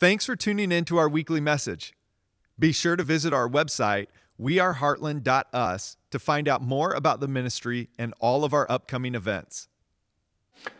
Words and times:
Thanks 0.00 0.24
for 0.24 0.36
tuning 0.36 0.70
in 0.70 0.84
to 0.84 0.96
our 0.96 1.08
weekly 1.08 1.40
message. 1.40 1.92
Be 2.56 2.70
sure 2.70 2.94
to 2.94 3.02
visit 3.02 3.32
our 3.32 3.48
website, 3.48 4.06
weareheartland.us, 4.40 5.96
to 6.12 6.18
find 6.20 6.46
out 6.46 6.62
more 6.62 6.92
about 6.92 7.18
the 7.18 7.26
ministry 7.26 7.88
and 7.98 8.14
all 8.20 8.44
of 8.44 8.54
our 8.54 8.64
upcoming 8.70 9.16
events. 9.16 9.66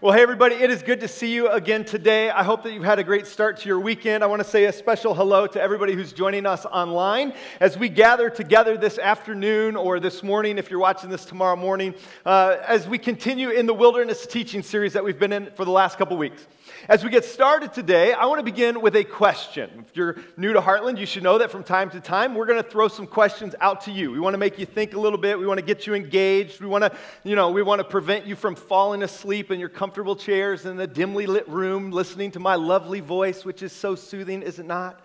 Well, 0.00 0.12
hey, 0.12 0.22
everybody, 0.22 0.54
it 0.54 0.70
is 0.70 0.82
good 0.82 1.00
to 1.00 1.08
see 1.08 1.34
you 1.34 1.48
again 1.48 1.84
today. 1.84 2.30
I 2.30 2.44
hope 2.44 2.62
that 2.62 2.72
you've 2.72 2.84
had 2.84 3.00
a 3.00 3.04
great 3.04 3.26
start 3.26 3.56
to 3.58 3.68
your 3.68 3.80
weekend. 3.80 4.22
I 4.22 4.28
want 4.28 4.40
to 4.40 4.48
say 4.48 4.66
a 4.66 4.72
special 4.72 5.14
hello 5.14 5.48
to 5.48 5.60
everybody 5.60 5.94
who's 5.94 6.12
joining 6.12 6.46
us 6.46 6.64
online 6.66 7.32
as 7.58 7.76
we 7.76 7.88
gather 7.88 8.30
together 8.30 8.76
this 8.76 9.00
afternoon 9.00 9.74
or 9.74 9.98
this 9.98 10.22
morning, 10.22 10.58
if 10.58 10.70
you're 10.70 10.78
watching 10.78 11.10
this 11.10 11.24
tomorrow 11.24 11.56
morning, 11.56 11.92
uh, 12.24 12.58
as 12.66 12.86
we 12.86 12.98
continue 12.98 13.50
in 13.50 13.66
the 13.66 13.74
wilderness 13.74 14.26
teaching 14.26 14.62
series 14.62 14.92
that 14.92 15.02
we've 15.02 15.18
been 15.18 15.32
in 15.32 15.50
for 15.56 15.64
the 15.64 15.72
last 15.72 15.98
couple 15.98 16.16
weeks. 16.16 16.46
As 16.86 17.02
we 17.02 17.10
get 17.10 17.24
started 17.24 17.72
today, 17.72 18.12
I 18.12 18.26
want 18.26 18.38
to 18.38 18.44
begin 18.44 18.80
with 18.80 18.94
a 18.94 19.02
question. 19.02 19.84
If 19.88 19.96
you're 19.96 20.16
new 20.36 20.52
to 20.52 20.60
Heartland, 20.60 20.98
you 20.98 21.06
should 21.06 21.22
know 21.22 21.38
that 21.38 21.50
from 21.50 21.64
time 21.64 21.90
to 21.90 22.00
time, 22.00 22.34
we're 22.34 22.46
going 22.46 22.62
to 22.62 22.68
throw 22.68 22.86
some 22.86 23.06
questions 23.06 23.54
out 23.60 23.80
to 23.82 23.90
you. 23.90 24.12
We 24.12 24.20
want 24.20 24.34
to 24.34 24.38
make 24.38 24.58
you 24.58 24.66
think 24.66 24.94
a 24.94 25.00
little 25.00 25.18
bit. 25.18 25.38
We 25.38 25.46
want 25.46 25.58
to 25.58 25.66
get 25.66 25.86
you 25.86 25.94
engaged. 25.94 26.60
We 26.60 26.68
want 26.68 26.84
to, 26.84 26.96
you 27.24 27.34
know, 27.34 27.50
we 27.50 27.62
want 27.62 27.80
to 27.80 27.84
prevent 27.84 28.26
you 28.26 28.36
from 28.36 28.54
falling 28.54 29.02
asleep 29.02 29.50
in 29.50 29.58
your 29.58 29.68
comfortable 29.68 30.14
chairs 30.14 30.66
in 30.66 30.76
the 30.76 30.86
dimly 30.86 31.26
lit 31.26 31.48
room, 31.48 31.90
listening 31.90 32.30
to 32.32 32.40
my 32.40 32.54
lovely 32.54 33.00
voice, 33.00 33.44
which 33.44 33.62
is 33.62 33.72
so 33.72 33.94
soothing, 33.94 34.42
is 34.42 34.58
it 34.58 34.66
not? 34.66 35.00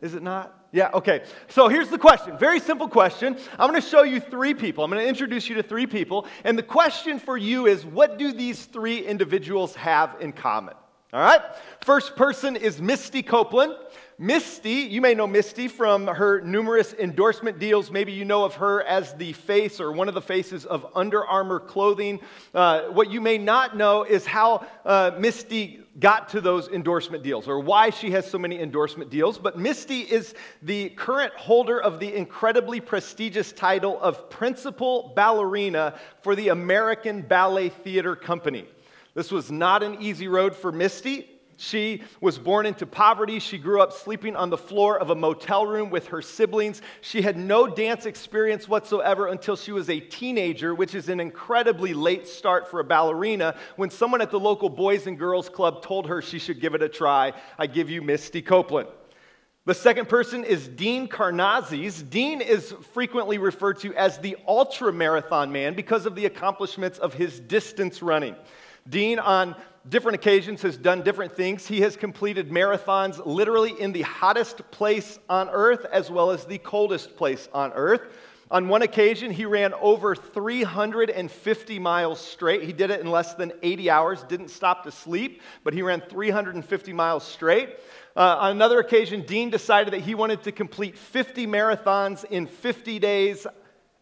Is 0.00 0.14
it 0.14 0.22
not? 0.22 0.66
Yeah, 0.72 0.90
okay. 0.92 1.22
So 1.48 1.68
here's 1.68 1.88
the 1.88 1.98
question. 1.98 2.36
Very 2.36 2.60
simple 2.60 2.88
question. 2.88 3.38
I'm 3.58 3.70
going 3.70 3.80
to 3.80 3.88
show 3.88 4.02
you 4.02 4.20
three 4.20 4.54
people. 4.54 4.84
I'm 4.84 4.90
going 4.90 5.02
to 5.02 5.08
introduce 5.08 5.48
you 5.48 5.54
to 5.54 5.62
three 5.62 5.86
people. 5.86 6.26
And 6.44 6.58
the 6.58 6.62
question 6.62 7.18
for 7.18 7.36
you 7.36 7.66
is 7.66 7.86
what 7.86 8.18
do 8.18 8.32
these 8.32 8.66
three 8.66 9.06
individuals 9.06 9.74
have 9.76 10.16
in 10.20 10.32
common? 10.32 10.74
All 11.16 11.22
right? 11.22 11.40
First 11.80 12.14
person 12.14 12.56
is 12.56 12.78
Misty 12.78 13.22
Copeland. 13.22 13.74
Misty, 14.18 14.70
you 14.70 15.00
may 15.00 15.14
know 15.14 15.26
Misty 15.26 15.66
from 15.66 16.06
her 16.06 16.42
numerous 16.42 16.92
endorsement 16.92 17.58
deals. 17.58 17.90
Maybe 17.90 18.12
you 18.12 18.26
know 18.26 18.44
of 18.44 18.56
her 18.56 18.82
as 18.82 19.14
the 19.14 19.32
face 19.32 19.80
or 19.80 19.92
one 19.92 20.08
of 20.08 20.14
the 20.14 20.20
faces 20.20 20.66
of 20.66 20.86
Under 20.94 21.24
Armour 21.24 21.58
clothing. 21.58 22.20
Uh, 22.52 22.88
what 22.88 23.10
you 23.10 23.22
may 23.22 23.38
not 23.38 23.78
know 23.78 24.04
is 24.04 24.26
how 24.26 24.66
uh, 24.84 25.12
Misty 25.18 25.80
got 25.98 26.28
to 26.28 26.42
those 26.42 26.68
endorsement 26.68 27.24
deals 27.24 27.48
or 27.48 27.60
why 27.60 27.88
she 27.88 28.10
has 28.10 28.30
so 28.30 28.38
many 28.38 28.60
endorsement 28.60 29.08
deals. 29.08 29.38
But 29.38 29.58
Misty 29.58 30.00
is 30.00 30.34
the 30.60 30.90
current 30.90 31.32
holder 31.32 31.80
of 31.80 31.98
the 31.98 32.14
incredibly 32.14 32.78
prestigious 32.78 33.52
title 33.52 33.98
of 34.02 34.28
Principal 34.28 35.14
Ballerina 35.16 35.98
for 36.20 36.36
the 36.36 36.48
American 36.48 37.22
Ballet 37.22 37.70
Theater 37.70 38.14
Company. 38.14 38.66
This 39.16 39.32
was 39.32 39.50
not 39.50 39.82
an 39.82 40.02
easy 40.02 40.28
road 40.28 40.54
for 40.54 40.70
Misty. 40.70 41.30
She 41.56 42.02
was 42.20 42.38
born 42.38 42.66
into 42.66 42.84
poverty. 42.84 43.38
She 43.38 43.56
grew 43.56 43.80
up 43.80 43.94
sleeping 43.94 44.36
on 44.36 44.50
the 44.50 44.58
floor 44.58 44.98
of 45.00 45.08
a 45.08 45.14
motel 45.14 45.66
room 45.66 45.88
with 45.88 46.08
her 46.08 46.20
siblings. 46.20 46.82
She 47.00 47.22
had 47.22 47.38
no 47.38 47.66
dance 47.66 48.04
experience 48.04 48.68
whatsoever 48.68 49.28
until 49.28 49.56
she 49.56 49.72
was 49.72 49.88
a 49.88 50.00
teenager, 50.00 50.74
which 50.74 50.94
is 50.94 51.08
an 51.08 51.18
incredibly 51.18 51.94
late 51.94 52.28
start 52.28 52.70
for 52.70 52.78
a 52.80 52.84
ballerina. 52.84 53.56
When 53.76 53.88
someone 53.88 54.20
at 54.20 54.30
the 54.30 54.38
local 54.38 54.68
Boys 54.68 55.06
and 55.06 55.18
Girls 55.18 55.48
Club 55.48 55.82
told 55.82 56.06
her 56.08 56.20
she 56.20 56.38
should 56.38 56.60
give 56.60 56.74
it 56.74 56.82
a 56.82 56.88
try, 56.88 57.32
I 57.58 57.68
give 57.68 57.88
you 57.88 58.02
Misty 58.02 58.42
Copeland. 58.42 58.88
The 59.64 59.72
second 59.72 60.10
person 60.10 60.44
is 60.44 60.68
Dean 60.68 61.08
Karnazes. 61.08 62.08
Dean 62.10 62.42
is 62.42 62.74
frequently 62.92 63.38
referred 63.38 63.80
to 63.80 63.94
as 63.94 64.18
the 64.18 64.36
ultra 64.46 64.92
marathon 64.92 65.52
man 65.52 65.72
because 65.72 66.04
of 66.04 66.14
the 66.14 66.26
accomplishments 66.26 66.98
of 66.98 67.14
his 67.14 67.40
distance 67.40 68.02
running. 68.02 68.36
Dean, 68.88 69.18
on 69.18 69.56
different 69.88 70.16
occasions, 70.16 70.62
has 70.62 70.76
done 70.76 71.02
different 71.02 71.32
things. 71.32 71.66
He 71.66 71.80
has 71.80 71.96
completed 71.96 72.50
marathons 72.50 73.24
literally 73.24 73.80
in 73.80 73.92
the 73.92 74.02
hottest 74.02 74.70
place 74.70 75.18
on 75.28 75.48
earth 75.48 75.84
as 75.92 76.10
well 76.10 76.30
as 76.30 76.44
the 76.44 76.58
coldest 76.58 77.16
place 77.16 77.48
on 77.52 77.72
earth. 77.72 78.02
On 78.48 78.68
one 78.68 78.82
occasion, 78.82 79.32
he 79.32 79.44
ran 79.44 79.74
over 79.74 80.14
350 80.14 81.78
miles 81.80 82.20
straight. 82.20 82.62
He 82.62 82.72
did 82.72 82.92
it 82.92 83.00
in 83.00 83.10
less 83.10 83.34
than 83.34 83.52
80 83.60 83.90
hours, 83.90 84.22
didn't 84.22 84.50
stop 84.50 84.84
to 84.84 84.92
sleep, 84.92 85.42
but 85.64 85.74
he 85.74 85.82
ran 85.82 86.00
350 86.00 86.92
miles 86.92 87.24
straight. 87.24 87.70
Uh, 88.14 88.36
on 88.38 88.52
another 88.52 88.78
occasion, 88.78 89.22
Dean 89.22 89.50
decided 89.50 89.92
that 89.92 90.02
he 90.02 90.14
wanted 90.14 90.44
to 90.44 90.52
complete 90.52 90.96
50 90.96 91.48
marathons 91.48 92.24
in 92.24 92.46
50 92.46 93.00
days 93.00 93.48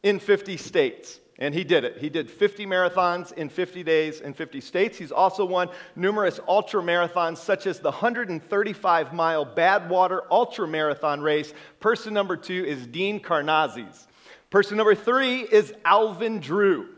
in 0.03 0.19
50 0.19 0.59
states. 0.59 1.21
And 1.39 1.53
he 1.53 1.65
did 1.65 1.83
it. 1.83 1.99
He 1.99 2.09
did 2.09 2.31
50 2.31 2.65
marathons 2.65 3.33
in 3.33 3.49
50 3.49 3.83
days 3.83 4.21
in 4.21 4.35
50 4.35 4.61
states. 4.61 4.97
He's 4.97 5.11
also 5.11 5.45
won 5.45 5.69
numerous 5.97 6.39
ultra 6.47 6.81
marathons, 6.81 7.39
such 7.39 7.67
as 7.67 7.81
the 7.81 7.91
135 7.91 9.13
mile 9.13 9.45
Badwater 9.45 10.21
Ultra 10.31 10.69
Marathon 10.69 11.21
race. 11.21 11.53
Person 11.81 12.15
number 12.15 12.37
two 12.37 12.65
is 12.65 12.87
Dean 12.87 13.19
Karnazes. 13.19 14.07
Person 14.51 14.77
number 14.77 14.95
three 14.95 15.41
is 15.41 15.75
Alvin 15.85 16.39
Drew. 16.39 16.91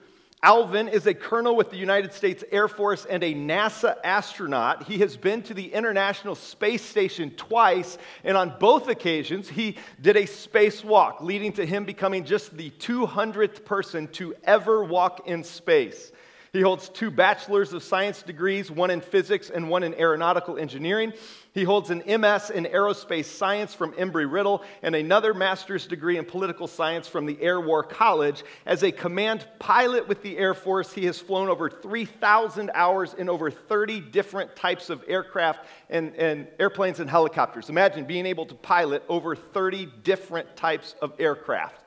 Alvin 0.42 0.88
is 0.88 1.06
a 1.06 1.14
colonel 1.14 1.56
with 1.56 1.70
the 1.70 1.76
United 1.78 2.12
States 2.12 2.44
Air 2.52 2.68
Force 2.68 3.06
and 3.06 3.24
a 3.24 3.34
NASA 3.34 3.96
astronaut. 4.04 4.82
He 4.82 4.98
has 4.98 5.16
been 5.16 5.42
to 5.42 5.54
the 5.54 5.72
International 5.72 6.34
Space 6.34 6.84
Station 6.84 7.30
twice, 7.36 7.96
and 8.22 8.36
on 8.36 8.54
both 8.60 8.88
occasions, 8.88 9.48
he 9.48 9.76
did 10.00 10.16
a 10.16 10.24
spacewalk, 10.24 11.22
leading 11.22 11.52
to 11.54 11.64
him 11.64 11.84
becoming 11.84 12.24
just 12.24 12.56
the 12.56 12.70
200th 12.70 13.64
person 13.64 14.08
to 14.08 14.34
ever 14.44 14.84
walk 14.84 15.26
in 15.26 15.42
space. 15.42 16.12
He 16.56 16.62
holds 16.62 16.88
two 16.88 17.10
bachelor's 17.10 17.74
of 17.74 17.82
science 17.82 18.22
degrees, 18.22 18.70
one 18.70 18.88
in 18.88 19.02
physics 19.02 19.50
and 19.50 19.68
one 19.68 19.82
in 19.82 19.92
aeronautical 19.92 20.56
engineering. 20.56 21.12
He 21.52 21.64
holds 21.64 21.90
an 21.90 21.98
MS 22.06 22.48
in 22.48 22.64
aerospace 22.64 23.26
science 23.26 23.74
from 23.74 23.92
Embry 23.92 24.24
Riddle 24.26 24.64
and 24.82 24.94
another 24.94 25.34
master's 25.34 25.86
degree 25.86 26.16
in 26.16 26.24
political 26.24 26.66
science 26.66 27.08
from 27.08 27.26
the 27.26 27.38
Air 27.42 27.60
War 27.60 27.82
College. 27.82 28.42
As 28.64 28.82
a 28.84 28.90
command 28.90 29.46
pilot 29.58 30.08
with 30.08 30.22
the 30.22 30.38
Air 30.38 30.54
Force, 30.54 30.94
he 30.94 31.04
has 31.04 31.20
flown 31.20 31.50
over 31.50 31.68
3,000 31.68 32.70
hours 32.72 33.12
in 33.12 33.28
over 33.28 33.50
30 33.50 34.00
different 34.00 34.56
types 34.56 34.88
of 34.88 35.04
aircraft 35.06 35.66
and, 35.90 36.16
and 36.16 36.48
airplanes 36.58 37.00
and 37.00 37.10
helicopters. 37.10 37.68
Imagine 37.68 38.06
being 38.06 38.24
able 38.24 38.46
to 38.46 38.54
pilot 38.54 39.02
over 39.10 39.36
30 39.36 39.90
different 40.04 40.56
types 40.56 40.94
of 41.02 41.12
aircraft. 41.18 41.82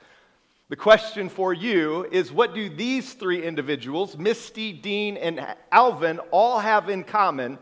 The 0.69 0.75
question 0.75 1.29
for 1.29 1.51
you 1.51 2.07
is 2.11 2.31
what 2.31 2.53
do 2.53 2.69
these 2.69 3.13
three 3.13 3.43
individuals, 3.43 4.15
Misty, 4.15 4.71
Dean, 4.71 5.17
and 5.17 5.43
Alvin, 5.71 6.19
all 6.29 6.59
have 6.59 6.89
in 6.89 7.03
common 7.03 7.57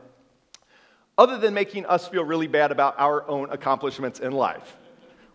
other 1.17 1.37
than 1.37 1.53
making 1.53 1.85
us 1.85 2.05
feel 2.05 2.25
really 2.25 2.47
bad 2.47 2.69
about 2.69 2.99
our 2.99 3.25
own 3.29 3.49
accomplishments 3.49 4.19
in 4.19 4.33
life? 4.33 4.75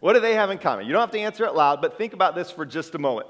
What 0.00 0.12
do 0.12 0.21
they 0.21 0.34
have 0.34 0.50
in 0.50 0.59
common? 0.59 0.84
You 0.84 0.93
don't 0.93 1.00
have 1.00 1.12
to 1.12 1.19
answer 1.19 1.47
it 1.47 1.55
loud, 1.55 1.81
but 1.81 1.97
think 1.97 2.12
about 2.12 2.34
this 2.34 2.50
for 2.50 2.66
just 2.66 2.94
a 2.94 2.99
moment. 2.99 3.27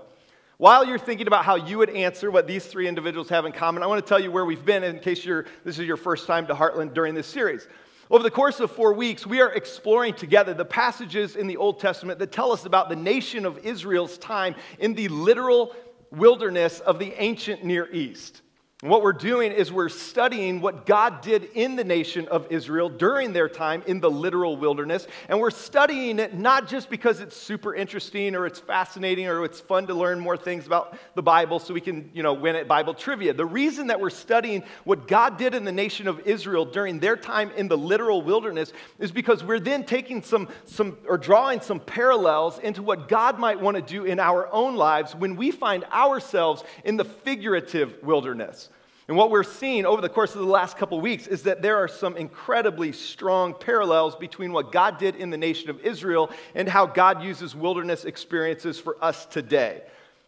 While 0.57 0.85
you're 0.85 0.99
thinking 0.99 1.29
about 1.29 1.45
how 1.45 1.55
you 1.55 1.79
would 1.79 1.91
answer 1.91 2.29
what 2.29 2.49
these 2.49 2.67
three 2.67 2.89
individuals 2.89 3.29
have 3.29 3.47
in 3.47 3.53
common, 3.53 3.85
I 3.85 3.87
want 3.87 4.05
to 4.05 4.09
tell 4.09 4.21
you 4.21 4.33
where 4.33 4.45
we've 4.45 4.65
been 4.65 4.83
in 4.83 4.99
case 4.99 5.25
this 5.25 5.79
is 5.79 5.87
your 5.87 5.97
first 5.97 6.27
time 6.27 6.49
to 6.49 6.55
Heartland 6.55 6.95
during 6.95 7.15
this 7.15 7.29
series. 7.29 7.69
Over 8.13 8.23
the 8.23 8.31
course 8.31 8.61
of 8.61 8.71
four 8.71 8.93
weeks, 8.93 9.27
we 9.27 9.41
are 9.41 9.51
exploring 9.53 10.13
together 10.13 10.53
the 10.53 10.67
passages 10.67 11.35
in 11.35 11.47
the 11.47 11.57
Old 11.57 11.81
Testament 11.81 12.19
that 12.19 12.31
tell 12.31 12.53
us 12.53 12.67
about 12.67 12.91
the 12.91 12.95
nation 12.95 13.47
of 13.47 13.57
Israel's 13.65 14.19
time 14.19 14.55
in 14.79 14.93
the 14.93 15.09
literal 15.09 15.75
wilderness 16.11 16.81
of 16.81 16.99
the 16.99 17.15
ancient 17.17 17.65
Near 17.65 17.91
East. 17.91 18.43
And 18.83 18.91
what 18.91 19.03
we're 19.03 19.13
doing 19.13 19.53
is 19.53 19.71
we're 19.71 19.89
studying 19.89 20.61
what 20.61 20.87
God 20.87 21.21
did 21.21 21.45
in 21.55 21.77
the 21.77 21.85
nation 21.85 22.27
of 22.27 22.51
Israel 22.51 22.89
during 22.89 23.33
their 23.33 23.49
time 23.49 23.85
in 23.87 24.01
the 24.01 24.11
literal 24.11 24.57
wilderness. 24.57 25.07
And 25.29 25.39
we're 25.39 25.53
studying 25.53 26.19
it 26.19 26.35
not 26.35 26.67
just 26.67 26.91
because 26.91 27.21
it's 27.21 27.37
super 27.37 27.77
interesting 27.77 28.35
or 28.35 28.45
it's 28.45 28.59
fascinating 28.59 29.29
or 29.29 29.45
it's 29.45 29.61
fun 29.61 29.87
to 29.87 29.95
learn 29.95 30.19
more 30.19 30.37
things 30.37 30.67
about 30.67 30.99
the 31.15 31.23
Bible 31.23 31.61
so 31.61 31.73
we 31.73 31.81
can, 31.81 32.11
you 32.13 32.25
know, 32.25 32.33
win 32.33 32.57
at 32.57 32.67
Bible 32.67 32.93
trivia. 32.93 33.33
The 33.33 33.47
reason 33.47 33.87
that 33.87 34.01
we're 34.01 34.11
studying 34.11 34.65
what 34.83 35.07
God 35.07 35.37
did 35.37 35.55
in 35.55 35.63
the 35.63 35.71
nation 35.71 36.09
of 36.09 36.19
Israel 36.27 36.65
during 36.65 36.99
their 36.99 37.17
time 37.17 37.53
in 37.53 37.69
the 37.69 37.79
literal 37.79 38.21
wilderness 38.21 38.73
is 38.99 39.13
because 39.13 39.45
we're 39.45 39.61
then 39.61 39.85
taking 39.85 40.23
some, 40.23 40.49
some 40.65 40.99
or 41.07 41.19
drawing 41.19 41.61
some 41.61 41.79
parallels 41.79 42.59
into 42.59 42.83
what 42.83 43.07
God 43.07 43.39
might 43.39 43.61
want 43.61 43.77
to 43.77 43.83
do 43.83 44.07
in 44.07 44.19
our 44.19 44.53
own 44.53 44.75
lives 44.75 45.15
when 45.15 45.37
we 45.37 45.53
find 45.53 45.85
ourselves 45.85 46.65
in 46.83 46.97
the 46.97 47.05
figurative 47.05 48.03
wilderness. 48.03 48.71
And 49.13 49.19
what 49.19 49.31
we're 49.31 49.43
seeing 49.43 49.85
over 49.85 50.01
the 50.01 50.09
course 50.09 50.35
of 50.35 50.41
the 50.41 50.47
last 50.47 50.79
couple 50.79 50.99
weeks 50.99 51.27
is 51.27 51.43
that 51.43 51.61
there 51.61 51.77
are 51.77 51.87
some 51.87 52.17
incredibly 52.17 52.93
strong 52.93 53.53
parallels 53.53 54.17
between 54.17 54.55
what 54.55 54.73
God 54.73 54.97
did 54.97 55.17
in 55.17 55.29
the 55.29 55.37
nation 55.37 55.69
of 55.69 55.79
Israel 55.81 56.31
and 56.55 56.67
how 56.67 56.87
God 56.87 57.23
uses 57.23 57.55
wilderness 57.55 58.07
experiences 58.07 58.81
for 58.81 58.97
us 59.05 59.27
today. 59.27 59.83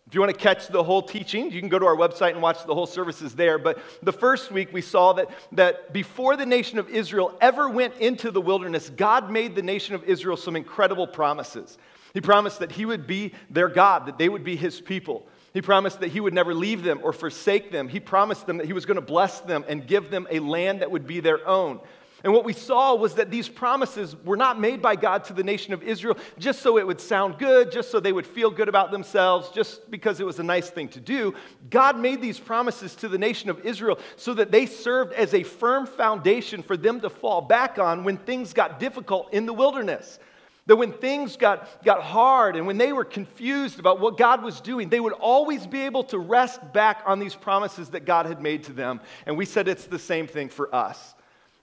If 0.07 0.13
you 0.13 0.21
want 0.21 0.35
to 0.35 0.39
catch 0.39 0.69
the 0.69 0.85
whole 0.85 1.01
teaching, 1.01 1.51
you 1.51 1.61
can 1.61 1.71
go 1.71 1.79
to 1.79 1.87
our 1.87 1.97
website 1.97 2.33
and 2.33 2.43
watch 2.43 2.67
the 2.67 2.75
whole 2.75 2.85
services 2.85 3.35
there. 3.35 3.57
But 3.59 3.79
the 4.03 4.13
first 4.13 4.53
week 4.53 4.71
we 4.71 4.83
saw 4.83 5.15
that, 5.15 5.31
that 5.53 5.95
before 5.95 6.37
the 6.37 6.45
nation 6.45 6.79
of 6.79 6.91
Israel 6.91 7.35
ever 7.41 7.71
went 7.71 7.97
into 8.01 8.31
the 8.31 8.43
wilderness, 8.43 8.91
God 8.91 9.31
made 9.31 9.55
the 9.55 9.63
nation 9.63 9.95
of 9.95 10.05
Israel 10.05 10.37
some 10.37 10.57
incredible 10.57 11.07
promises. 11.07 11.79
He 12.13 12.21
promised 12.21 12.59
that 12.59 12.73
He 12.73 12.85
would 12.85 13.07
be 13.07 13.33
their 13.49 13.71
God, 13.71 14.05
that 14.05 14.19
they 14.19 14.29
would 14.29 14.45
be 14.45 14.57
His 14.57 14.79
people. 14.79 15.27
He 15.55 15.63
promised 15.63 16.01
that 16.01 16.09
he 16.09 16.21
would 16.21 16.35
never 16.35 16.53
leave 16.53 16.83
them 16.83 17.01
or 17.03 17.13
forsake 17.13 17.71
them. 17.71 17.89
He 17.89 18.01
promised 18.01 18.47
them 18.47 18.59
that 18.59 18.67
he 18.67 18.73
was 18.73 18.85
going 18.85 18.97
to 18.97 19.01
bless 19.01 19.41
them 19.41 19.65
and 19.69 19.87
give 19.87 20.11
them 20.11 20.27
a 20.31 20.41
land 20.41 20.83
that 20.83 20.91
would 20.91 21.07
be 21.07 21.21
their 21.21 21.47
own. 21.47 21.81
And 22.25 22.33
what 22.33 22.45
we 22.45 22.55
saw 22.55 22.95
was 22.95 23.15
that 23.17 23.31
these 23.31 23.51
promises 23.51 24.17
were 24.25 24.37
not 24.37 24.59
made 24.59 24.81
by 24.81 24.97
God 24.97 25.25
to 25.25 25.35
the 25.35 25.45
nation 25.45 25.75
of 25.75 25.83
Israel 25.83 26.17
just 26.39 26.63
so 26.63 26.79
it 26.79 26.87
would 26.87 27.01
sound 27.01 27.39
good, 27.39 27.71
just 27.71 27.91
so 27.91 28.01
they 28.01 28.15
would 28.15 28.27
feel 28.27 28.51
good 28.51 28.69
about 28.69 28.91
themselves, 28.91 29.51
just 29.51 29.91
because 29.91 30.21
it 30.21 30.27
was 30.27 30.39
a 30.39 30.43
nice 30.43 30.71
thing 30.71 30.89
to 30.89 31.01
do. 31.01 31.35
God 31.69 32.01
made 32.01 32.23
these 32.23 32.41
promises 32.41 32.97
to 32.97 33.09
the 33.09 33.19
nation 33.19 33.51
of 33.51 33.61
Israel 33.61 33.99
so 34.17 34.33
that 34.35 34.51
they 34.51 34.65
served 34.65 35.13
as 35.13 35.35
a 35.35 35.43
firm 35.43 35.87
foundation 35.87 36.63
for 36.63 36.79
them 36.79 37.01
to 37.03 37.11
fall 37.11 37.43
back 37.43 37.79
on 37.79 38.05
when 38.05 38.17
things 38.17 38.55
got 38.55 38.81
difficult 38.81 39.33
in 39.33 39.45
the 39.45 39.53
wilderness. 39.53 40.19
That 40.67 40.77
when 40.77 40.93
things 40.93 41.37
got, 41.37 41.85
got 41.85 42.03
hard 42.03 42.57
and 42.57 42.67
when 42.67 42.79
they 42.79 42.93
were 42.93 43.05
confused 43.05 43.79
about 43.79 44.01
what 44.01 44.17
God 44.17 44.43
was 44.43 44.63
doing, 44.63 44.89
they 44.89 45.01
would 45.01 45.13
always 45.13 45.67
be 45.67 45.83
able 45.83 46.05
to 46.05 46.19
rest 46.19 46.73
back 46.73 47.03
on 47.05 47.19
these 47.19 47.35
promises 47.35 47.91
that 47.91 48.07
God 48.07 48.25
had 48.25 48.41
made 48.41 48.65
to 48.65 48.73
them. 48.73 49.01
And 49.27 49.37
we 49.37 49.45
said 49.45 49.69
it's 49.69 49.87
the 49.87 49.99
same 49.99 50.27
thing 50.27 50.49
for 50.49 50.75
us. 50.75 51.15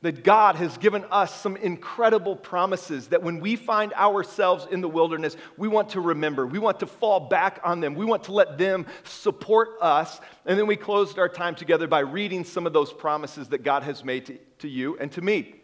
That 0.03 0.23
God 0.23 0.55
has 0.55 0.77
given 0.77 1.03
us 1.11 1.33
some 1.41 1.55
incredible 1.57 2.35
promises 2.35 3.07
that 3.07 3.21
when 3.21 3.39
we 3.39 3.55
find 3.55 3.93
ourselves 3.93 4.67
in 4.69 4.81
the 4.81 4.89
wilderness, 4.89 5.35
we 5.57 5.67
want 5.67 5.89
to 5.89 6.01
remember. 6.01 6.45
We 6.45 6.59
want 6.59 6.79
to 6.79 6.87
fall 6.87 7.21
back 7.21 7.59
on 7.63 7.81
them. 7.81 7.95
We 7.95 8.05
want 8.05 8.23
to 8.25 8.31
let 8.33 8.57
them 8.57 8.85
support 9.03 9.69
us. 9.81 10.19
And 10.45 10.57
then 10.57 10.65
we 10.67 10.75
closed 10.75 11.17
our 11.17 11.29
time 11.29 11.55
together 11.55 11.87
by 11.87 11.99
reading 11.99 12.43
some 12.43 12.67
of 12.67 12.73
those 12.73 12.91
promises 12.93 13.49
that 13.49 13.63
God 13.63 13.83
has 13.83 14.03
made 14.03 14.27
to, 14.27 14.37
to 14.59 14.67
you 14.67 14.97
and 14.97 15.11
to 15.11 15.21
me. 15.21 15.60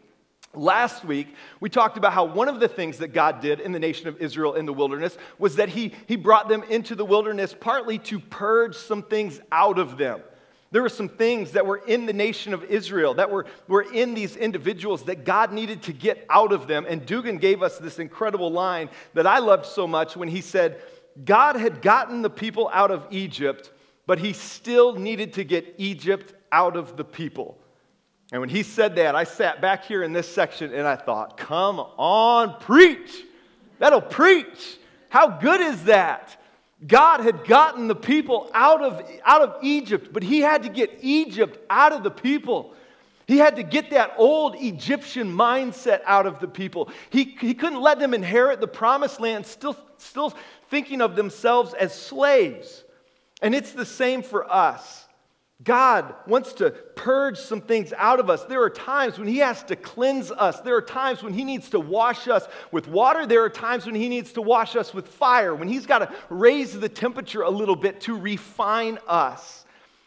Last 0.57 1.05
week, 1.05 1.35
we 1.59 1.69
talked 1.69 1.97
about 1.97 2.13
how 2.13 2.25
one 2.25 2.47
of 2.47 2.59
the 2.59 2.67
things 2.67 2.97
that 2.97 3.09
God 3.09 3.41
did 3.41 3.59
in 3.59 3.71
the 3.71 3.79
nation 3.79 4.07
of 4.07 4.19
Israel 4.19 4.55
in 4.55 4.65
the 4.65 4.73
wilderness 4.73 5.15
was 5.37 5.57
that 5.57 5.69
he, 5.69 5.93
he 6.07 6.15
brought 6.15 6.49
them 6.49 6.63
into 6.63 6.95
the 6.95 7.05
wilderness 7.05 7.55
partly 7.57 7.99
to 7.99 8.19
purge 8.19 8.75
some 8.75 9.03
things 9.03 9.39
out 9.51 9.77
of 9.77 9.97
them. 9.97 10.21
There 10.71 10.81
were 10.81 10.89
some 10.89 11.09
things 11.09 11.51
that 11.51 11.65
were 11.65 11.77
in 11.77 12.07
the 12.07 12.13
nation 12.13 12.53
of 12.53 12.63
Israel, 12.65 13.13
that 13.13 13.29
were, 13.29 13.45
were 13.67 13.85
in 13.93 14.15
these 14.15 14.35
individuals 14.35 15.03
that 15.03 15.23
God 15.23 15.53
needed 15.53 15.83
to 15.83 15.93
get 15.93 16.25
out 16.29 16.51
of 16.51 16.67
them. 16.67 16.85
And 16.89 17.05
Dugan 17.05 17.37
gave 17.37 17.63
us 17.63 17.77
this 17.77 17.99
incredible 17.99 18.51
line 18.51 18.89
that 19.13 19.27
I 19.27 19.39
loved 19.39 19.65
so 19.65 19.87
much 19.87 20.17
when 20.17 20.27
he 20.27 20.41
said, 20.41 20.81
God 21.23 21.55
had 21.55 21.81
gotten 21.81 22.21
the 22.21 22.29
people 22.29 22.69
out 22.73 22.91
of 22.91 23.07
Egypt, 23.11 23.71
but 24.07 24.19
he 24.19 24.33
still 24.33 24.95
needed 24.95 25.33
to 25.33 25.43
get 25.43 25.75
Egypt 25.77 26.33
out 26.51 26.75
of 26.75 26.97
the 26.97 27.05
people. 27.05 27.57
And 28.31 28.41
when 28.41 28.49
he 28.49 28.63
said 28.63 28.95
that, 28.97 29.15
I 29.15 29.23
sat 29.23 29.61
back 29.61 29.85
here 29.85 30.03
in 30.03 30.11
this 30.11 30.27
section 30.27 30.73
and 30.73 30.85
I 30.85 30.95
thought, 30.97 31.37
come 31.37 31.79
on, 31.79 32.59
preach. 32.59 33.23
That'll 33.79 34.01
preach. 34.01 34.77
How 35.09 35.29
good 35.29 35.61
is 35.61 35.85
that? 35.85 36.35
God 36.85 37.21
had 37.21 37.45
gotten 37.45 37.87
the 37.87 37.95
people 37.95 38.51
out 38.53 38.81
of, 38.81 39.01
out 39.25 39.41
of 39.41 39.63
Egypt, 39.63 40.09
but 40.11 40.23
he 40.23 40.41
had 40.41 40.63
to 40.63 40.69
get 40.69 40.99
Egypt 41.01 41.57
out 41.69 41.93
of 41.93 42.03
the 42.03 42.11
people. 42.11 42.73
He 43.25 43.37
had 43.37 43.55
to 43.55 43.63
get 43.63 43.89
that 43.91 44.13
old 44.17 44.55
Egyptian 44.57 45.33
mindset 45.33 46.01
out 46.05 46.27
of 46.27 46.39
the 46.39 46.47
people. 46.47 46.89
He, 47.09 47.35
he 47.39 47.53
couldn't 47.53 47.81
let 47.81 47.99
them 47.99 48.13
inherit 48.13 48.59
the 48.59 48.67
promised 48.67 49.19
land 49.19 49.45
still, 49.45 49.75
still 49.97 50.33
thinking 50.69 51.01
of 51.01 51.15
themselves 51.15 51.73
as 51.73 51.93
slaves. 51.93 52.83
And 53.41 53.55
it's 53.55 53.71
the 53.71 53.85
same 53.85 54.21
for 54.21 54.51
us. 54.51 55.06
God 55.63 56.13
wants 56.27 56.53
to 56.53 56.69
purge 56.69 57.37
some 57.37 57.61
things 57.61 57.91
out 57.97 58.19
of 58.19 58.29
us. 58.29 58.43
There 58.43 58.61
are 58.61 58.69
times 58.69 59.17
when 59.17 59.27
He 59.27 59.37
has 59.37 59.63
to 59.63 59.75
cleanse 59.75 60.31
us. 60.31 60.61
There 60.61 60.75
are 60.75 60.81
times 60.81 61.23
when 61.23 61.33
He 61.33 61.43
needs 61.43 61.69
to 61.71 61.79
wash 61.79 62.27
us 62.27 62.47
with 62.71 62.87
water. 62.87 63.25
There 63.25 63.43
are 63.43 63.49
times 63.49 63.85
when 63.85 63.95
He 63.95 64.07
needs 64.07 64.33
to 64.33 64.41
wash 64.41 64.75
us 64.75 64.93
with 64.93 65.07
fire, 65.07 65.55
when 65.55 65.67
He's 65.67 65.87
got 65.87 65.99
to 65.99 66.13
raise 66.29 66.79
the 66.79 66.89
temperature 66.89 67.41
a 67.41 67.49
little 67.49 67.75
bit 67.75 68.01
to 68.01 68.15
refine 68.15 68.99
us. 69.07 69.65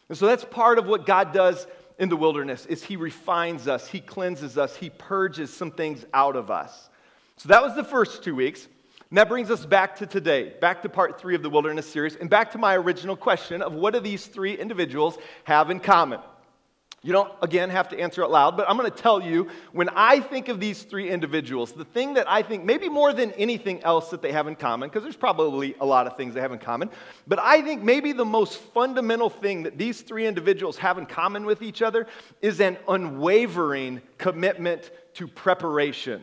And 0.08 0.16
so 0.16 0.26
that's 0.26 0.44
part 0.44 0.78
of 0.78 0.86
what 0.86 1.04
God 1.04 1.32
does 1.32 1.66
in 1.98 2.08
the 2.08 2.16
wilderness 2.16 2.64
is 2.66 2.84
He 2.84 2.96
refines 2.96 3.66
us, 3.66 3.88
He 3.88 4.00
cleanses 4.00 4.56
us, 4.56 4.76
He 4.76 4.90
purges 4.90 5.52
some 5.52 5.72
things 5.72 6.04
out 6.14 6.36
of 6.36 6.50
us. 6.50 6.88
So 7.36 7.48
that 7.48 7.62
was 7.62 7.74
the 7.74 7.84
first 7.84 8.22
two 8.22 8.34
weeks. 8.34 8.68
And 9.10 9.18
that 9.18 9.28
brings 9.28 9.50
us 9.50 9.66
back 9.66 9.96
to 9.96 10.06
today, 10.06 10.54
back 10.60 10.82
to 10.82 10.88
part 10.88 11.20
three 11.20 11.34
of 11.34 11.42
the 11.42 11.50
wilderness 11.50 11.86
series, 11.86 12.14
and 12.14 12.30
back 12.30 12.52
to 12.52 12.58
my 12.58 12.76
original 12.76 13.16
question 13.16 13.60
of 13.60 13.72
what 13.72 13.92
do 13.92 13.98
these 13.98 14.26
three 14.26 14.54
individuals 14.54 15.18
have 15.44 15.68
in 15.68 15.80
common? 15.80 16.20
You 17.02 17.12
don't, 17.14 17.32
again, 17.42 17.70
have 17.70 17.88
to 17.88 17.98
answer 17.98 18.22
out 18.22 18.30
loud, 18.30 18.56
but 18.56 18.68
I'm 18.68 18.76
going 18.76 18.88
to 18.88 18.96
tell 18.96 19.20
you 19.20 19.48
when 19.72 19.88
I 19.88 20.20
think 20.20 20.48
of 20.48 20.60
these 20.60 20.82
three 20.82 21.08
individuals, 21.08 21.72
the 21.72 21.84
thing 21.84 22.14
that 22.14 22.30
I 22.30 22.42
think, 22.42 22.62
maybe 22.62 22.88
more 22.88 23.12
than 23.12 23.32
anything 23.32 23.82
else 23.82 24.10
that 24.10 24.22
they 24.22 24.30
have 24.30 24.46
in 24.46 24.54
common, 24.54 24.90
because 24.90 25.02
there's 25.02 25.16
probably 25.16 25.74
a 25.80 25.86
lot 25.86 26.06
of 26.06 26.16
things 26.16 26.34
they 26.34 26.40
have 26.40 26.52
in 26.52 26.58
common, 26.58 26.90
but 27.26 27.40
I 27.40 27.62
think 27.62 27.82
maybe 27.82 28.12
the 28.12 28.26
most 28.26 28.58
fundamental 28.58 29.30
thing 29.30 29.64
that 29.64 29.76
these 29.76 30.02
three 30.02 30.26
individuals 30.26 30.76
have 30.76 30.98
in 30.98 31.06
common 31.06 31.46
with 31.46 31.62
each 31.62 31.82
other 31.82 32.06
is 32.42 32.60
an 32.60 32.76
unwavering 32.86 34.02
commitment 34.18 34.90
to 35.14 35.26
preparation. 35.26 36.22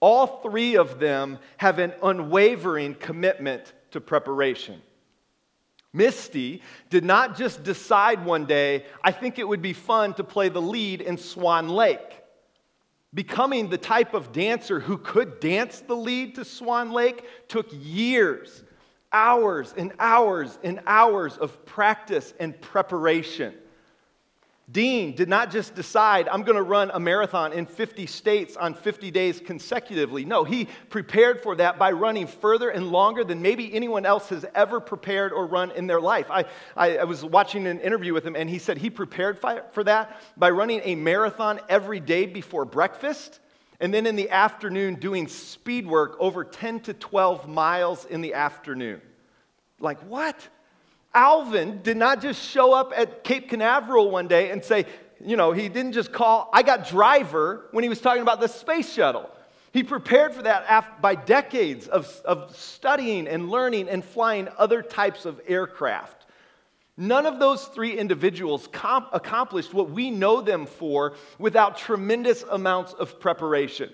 All 0.00 0.26
three 0.42 0.76
of 0.76 0.98
them 0.98 1.38
have 1.56 1.78
an 1.78 1.94
unwavering 2.02 2.94
commitment 2.94 3.72
to 3.92 4.00
preparation. 4.00 4.82
Misty 5.92 6.62
did 6.90 7.04
not 7.04 7.36
just 7.36 7.62
decide 7.62 8.24
one 8.24 8.44
day, 8.44 8.84
I 9.02 9.12
think 9.12 9.38
it 9.38 9.48
would 9.48 9.62
be 9.62 9.72
fun 9.72 10.12
to 10.14 10.24
play 10.24 10.50
the 10.50 10.60
lead 10.60 11.00
in 11.00 11.16
Swan 11.16 11.68
Lake. 11.68 12.22
Becoming 13.14 13.70
the 13.70 13.78
type 13.78 14.12
of 14.12 14.32
dancer 14.32 14.78
who 14.78 14.98
could 14.98 15.40
dance 15.40 15.80
the 15.80 15.96
lead 15.96 16.34
to 16.34 16.44
Swan 16.44 16.90
Lake 16.92 17.24
took 17.48 17.68
years, 17.72 18.62
hours 19.10 19.72
and 19.78 19.94
hours 19.98 20.58
and 20.62 20.80
hours 20.86 21.38
of 21.38 21.64
practice 21.64 22.34
and 22.38 22.60
preparation. 22.60 23.54
Dean 24.68 25.14
did 25.14 25.28
not 25.28 25.52
just 25.52 25.76
decide, 25.76 26.26
I'm 26.28 26.42
going 26.42 26.56
to 26.56 26.62
run 26.62 26.90
a 26.92 26.98
marathon 26.98 27.52
in 27.52 27.66
50 27.66 28.06
states 28.06 28.56
on 28.56 28.74
50 28.74 29.12
days 29.12 29.38
consecutively. 29.38 30.24
No, 30.24 30.42
he 30.42 30.66
prepared 30.90 31.40
for 31.40 31.54
that 31.56 31.78
by 31.78 31.92
running 31.92 32.26
further 32.26 32.70
and 32.70 32.90
longer 32.90 33.22
than 33.22 33.40
maybe 33.40 33.72
anyone 33.72 34.04
else 34.04 34.28
has 34.30 34.44
ever 34.56 34.80
prepared 34.80 35.32
or 35.32 35.46
run 35.46 35.70
in 35.70 35.86
their 35.86 36.00
life. 36.00 36.28
I, 36.32 36.46
I, 36.76 36.98
I 36.98 37.04
was 37.04 37.24
watching 37.24 37.68
an 37.68 37.78
interview 37.78 38.12
with 38.12 38.26
him, 38.26 38.34
and 38.34 38.50
he 38.50 38.58
said 38.58 38.76
he 38.76 38.90
prepared 38.90 39.38
for 39.70 39.84
that 39.84 40.20
by 40.36 40.50
running 40.50 40.80
a 40.82 40.96
marathon 40.96 41.60
every 41.68 42.00
day 42.00 42.26
before 42.26 42.64
breakfast, 42.64 43.38
and 43.78 43.94
then 43.94 44.04
in 44.04 44.16
the 44.16 44.30
afternoon 44.30 44.96
doing 44.96 45.28
speed 45.28 45.86
work 45.86 46.16
over 46.18 46.42
10 46.42 46.80
to 46.80 46.92
12 46.92 47.46
miles 47.46 48.04
in 48.04 48.20
the 48.20 48.34
afternoon. 48.34 49.00
Like, 49.78 50.00
what? 50.00 50.48
Alvin 51.16 51.80
did 51.82 51.96
not 51.96 52.20
just 52.20 52.46
show 52.46 52.74
up 52.74 52.92
at 52.94 53.24
Cape 53.24 53.48
Canaveral 53.48 54.10
one 54.10 54.28
day 54.28 54.50
and 54.50 54.62
say, 54.62 54.84
you 55.24 55.34
know, 55.34 55.52
he 55.52 55.70
didn't 55.70 55.92
just 55.92 56.12
call, 56.12 56.50
I 56.52 56.62
got 56.62 56.86
driver 56.86 57.68
when 57.70 57.82
he 57.82 57.88
was 57.88 58.02
talking 58.02 58.20
about 58.20 58.38
the 58.38 58.48
space 58.48 58.92
shuttle. 58.92 59.30
He 59.72 59.82
prepared 59.82 60.34
for 60.34 60.42
that 60.42 61.00
by 61.00 61.14
decades 61.14 61.88
of, 61.88 62.06
of 62.26 62.54
studying 62.54 63.26
and 63.26 63.50
learning 63.50 63.88
and 63.88 64.04
flying 64.04 64.48
other 64.58 64.82
types 64.82 65.24
of 65.24 65.40
aircraft. 65.46 66.26
None 66.98 67.24
of 67.24 67.38
those 67.38 67.64
three 67.64 67.98
individuals 67.98 68.68
comp- 68.70 69.08
accomplished 69.12 69.72
what 69.72 69.90
we 69.90 70.10
know 70.10 70.42
them 70.42 70.66
for 70.66 71.14
without 71.38 71.78
tremendous 71.78 72.42
amounts 72.42 72.92
of 72.92 73.18
preparation. 73.20 73.90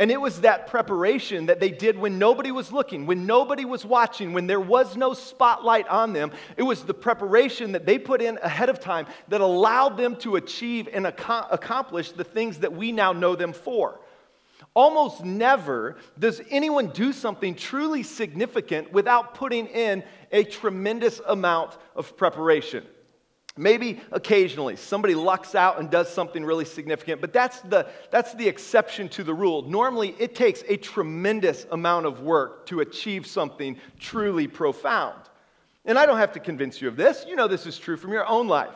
And 0.00 0.10
it 0.10 0.20
was 0.20 0.40
that 0.40 0.66
preparation 0.66 1.46
that 1.46 1.60
they 1.60 1.70
did 1.70 1.96
when 1.96 2.18
nobody 2.18 2.50
was 2.50 2.72
looking, 2.72 3.06
when 3.06 3.26
nobody 3.26 3.64
was 3.64 3.84
watching, 3.84 4.32
when 4.32 4.48
there 4.48 4.60
was 4.60 4.96
no 4.96 5.14
spotlight 5.14 5.86
on 5.86 6.12
them. 6.12 6.32
It 6.56 6.64
was 6.64 6.82
the 6.82 6.94
preparation 6.94 7.72
that 7.72 7.86
they 7.86 7.98
put 7.98 8.20
in 8.20 8.38
ahead 8.42 8.68
of 8.68 8.80
time 8.80 9.06
that 9.28 9.40
allowed 9.40 9.96
them 9.96 10.16
to 10.16 10.34
achieve 10.34 10.88
and 10.92 11.06
ac- 11.06 11.46
accomplish 11.50 12.10
the 12.10 12.24
things 12.24 12.58
that 12.58 12.72
we 12.72 12.90
now 12.90 13.12
know 13.12 13.36
them 13.36 13.52
for. 13.52 14.00
Almost 14.74 15.24
never 15.24 15.96
does 16.18 16.40
anyone 16.50 16.88
do 16.88 17.12
something 17.12 17.54
truly 17.54 18.02
significant 18.02 18.92
without 18.92 19.34
putting 19.34 19.68
in 19.68 20.02
a 20.32 20.42
tremendous 20.42 21.20
amount 21.24 21.78
of 21.94 22.16
preparation. 22.16 22.84
Maybe 23.56 24.00
occasionally 24.10 24.74
somebody 24.74 25.14
lucks 25.14 25.54
out 25.54 25.78
and 25.78 25.88
does 25.88 26.08
something 26.12 26.44
really 26.44 26.64
significant, 26.64 27.20
but 27.20 27.32
that's 27.32 27.60
the, 27.60 27.86
that's 28.10 28.34
the 28.34 28.48
exception 28.48 29.08
to 29.10 29.22
the 29.22 29.32
rule. 29.32 29.62
Normally, 29.62 30.16
it 30.18 30.34
takes 30.34 30.64
a 30.66 30.76
tremendous 30.76 31.64
amount 31.70 32.06
of 32.06 32.20
work 32.20 32.66
to 32.66 32.80
achieve 32.80 33.28
something 33.28 33.78
truly 34.00 34.48
profound. 34.48 35.20
And 35.84 35.96
I 35.98 36.06
don't 36.06 36.16
have 36.16 36.32
to 36.32 36.40
convince 36.40 36.80
you 36.80 36.88
of 36.88 36.96
this. 36.96 37.24
You 37.28 37.36
know 37.36 37.46
this 37.46 37.66
is 37.66 37.78
true 37.78 37.96
from 37.96 38.12
your 38.12 38.26
own 38.26 38.48
life. 38.48 38.74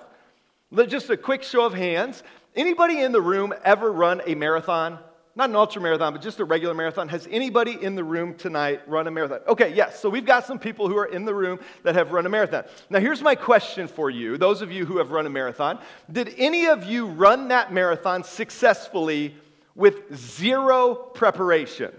Just 0.87 1.11
a 1.11 1.17
quick 1.17 1.43
show 1.43 1.65
of 1.65 1.75
hands. 1.75 2.23
Anybody 2.55 3.01
in 3.01 3.11
the 3.11 3.21
room 3.21 3.53
ever 3.65 3.91
run 3.91 4.21
a 4.27 4.35
marathon? 4.37 4.99
Not 5.39 5.51
an 5.51 5.57
ultra 5.57 5.81
marathon, 5.81 6.13
but 6.13 6.21
just 6.21 6.41
a 6.41 6.45
regular 6.45 6.75
marathon. 6.75 7.09
Has 7.09 7.29
anybody 7.31 7.79
in 7.81 7.95
the 7.95 8.03
room 8.03 8.35
tonight 8.35 8.81
run 8.89 9.07
a 9.07 9.11
marathon? 9.13 9.39
Okay, 9.47 9.73
yes. 9.73 10.01
So 10.01 10.11
we've 10.11 10.27
got 10.27 10.45
some 10.45 10.59
people 10.59 10.89
who 10.89 10.99
are 10.99 11.07
in 11.07 11.25
the 11.25 11.33
room 11.33 11.61
that 11.85 11.95
have 11.95 12.11
run 12.11 12.27
a 12.27 12.29
marathon. 12.29 12.65
Now, 12.91 12.99
here's 12.99 13.23
my 13.23 13.37
question 13.37 13.87
for 13.87 14.11
you, 14.11 14.37
those 14.37 14.63
of 14.63 14.73
you 14.73 14.85
who 14.85 14.99
have 14.99 15.13
run 15.13 15.27
a 15.27 15.31
marathon. 15.31 15.79
Did 16.11 16.35
any 16.39 16.67
of 16.67 16.83
you 16.85 17.07
run 17.07 17.49
that 17.49 17.73
marathon 17.73 18.25
successfully 18.25 19.37
with 19.77 20.13
zero 20.17 20.97
preparation? 20.97 21.93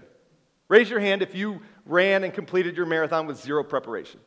Raise 0.68 0.90
your 0.90 1.00
hand 1.00 1.22
if 1.22 1.34
you 1.34 1.62
ran 1.86 2.24
and 2.24 2.34
completed 2.34 2.76
your 2.76 2.84
marathon 2.84 3.26
with 3.26 3.40
zero 3.40 3.64
preparation. 3.64 4.20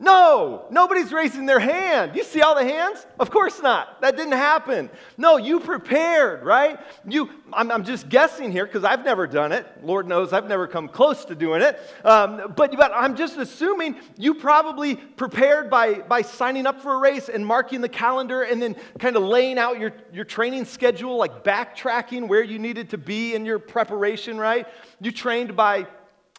No, 0.00 0.66
nobody's 0.70 1.12
raising 1.12 1.44
their 1.44 1.58
hand. 1.58 2.14
You 2.14 2.22
see 2.22 2.40
all 2.40 2.54
the 2.54 2.62
hands? 2.62 3.04
Of 3.18 3.32
course 3.32 3.60
not. 3.60 4.00
That 4.00 4.16
didn't 4.16 4.34
happen. 4.34 4.90
No, 5.16 5.38
you 5.38 5.58
prepared, 5.58 6.44
right? 6.44 6.78
You, 7.04 7.28
I'm, 7.52 7.72
I'm 7.72 7.82
just 7.82 8.08
guessing 8.08 8.52
here 8.52 8.64
because 8.64 8.84
I've 8.84 9.04
never 9.04 9.26
done 9.26 9.50
it. 9.50 9.66
Lord 9.82 10.06
knows 10.06 10.32
I've 10.32 10.46
never 10.46 10.68
come 10.68 10.86
close 10.86 11.24
to 11.24 11.34
doing 11.34 11.62
it. 11.62 11.80
Um, 12.04 12.52
but, 12.54 12.76
but 12.76 12.92
I'm 12.94 13.16
just 13.16 13.38
assuming 13.38 13.96
you 14.16 14.34
probably 14.34 14.94
prepared 14.94 15.68
by, 15.68 15.94
by 15.94 16.22
signing 16.22 16.68
up 16.68 16.80
for 16.80 16.94
a 16.94 16.98
race 16.98 17.28
and 17.28 17.44
marking 17.44 17.80
the 17.80 17.88
calendar 17.88 18.42
and 18.42 18.62
then 18.62 18.76
kind 19.00 19.16
of 19.16 19.24
laying 19.24 19.58
out 19.58 19.80
your, 19.80 19.92
your 20.12 20.24
training 20.24 20.64
schedule, 20.64 21.16
like 21.16 21.42
backtracking 21.42 22.28
where 22.28 22.44
you 22.44 22.60
needed 22.60 22.90
to 22.90 22.98
be 22.98 23.34
in 23.34 23.44
your 23.44 23.58
preparation, 23.58 24.38
right? 24.38 24.68
You 25.00 25.10
trained 25.10 25.56
by 25.56 25.88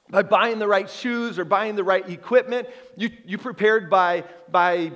by 0.09 0.23
buying 0.23 0.59
the 0.59 0.67
right 0.67 0.89
shoes 0.89 1.37
or 1.37 1.45
buying 1.45 1.75
the 1.75 1.83
right 1.83 2.07
equipment. 2.09 2.67
You, 2.95 3.11
you 3.25 3.37
prepared 3.37 3.89
by, 3.89 4.23
by 4.51 4.91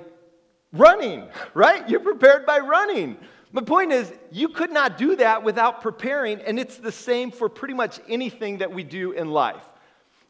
running, 0.71 1.27
right? 1.53 1.87
You're 1.89 1.99
prepared 1.99 2.45
by 2.45 2.59
running. 2.59 3.17
My 3.51 3.61
point 3.61 3.91
is, 3.91 4.11
you 4.31 4.49
could 4.49 4.71
not 4.71 4.97
do 4.97 5.15
that 5.17 5.43
without 5.43 5.81
preparing, 5.81 6.41
and 6.41 6.59
it's 6.59 6.77
the 6.77 6.91
same 6.91 7.29
for 7.29 7.47
pretty 7.47 7.75
much 7.75 7.99
anything 8.09 8.57
that 8.57 8.71
we 8.71 8.83
do 8.83 9.11
in 9.11 9.29
life. 9.29 9.63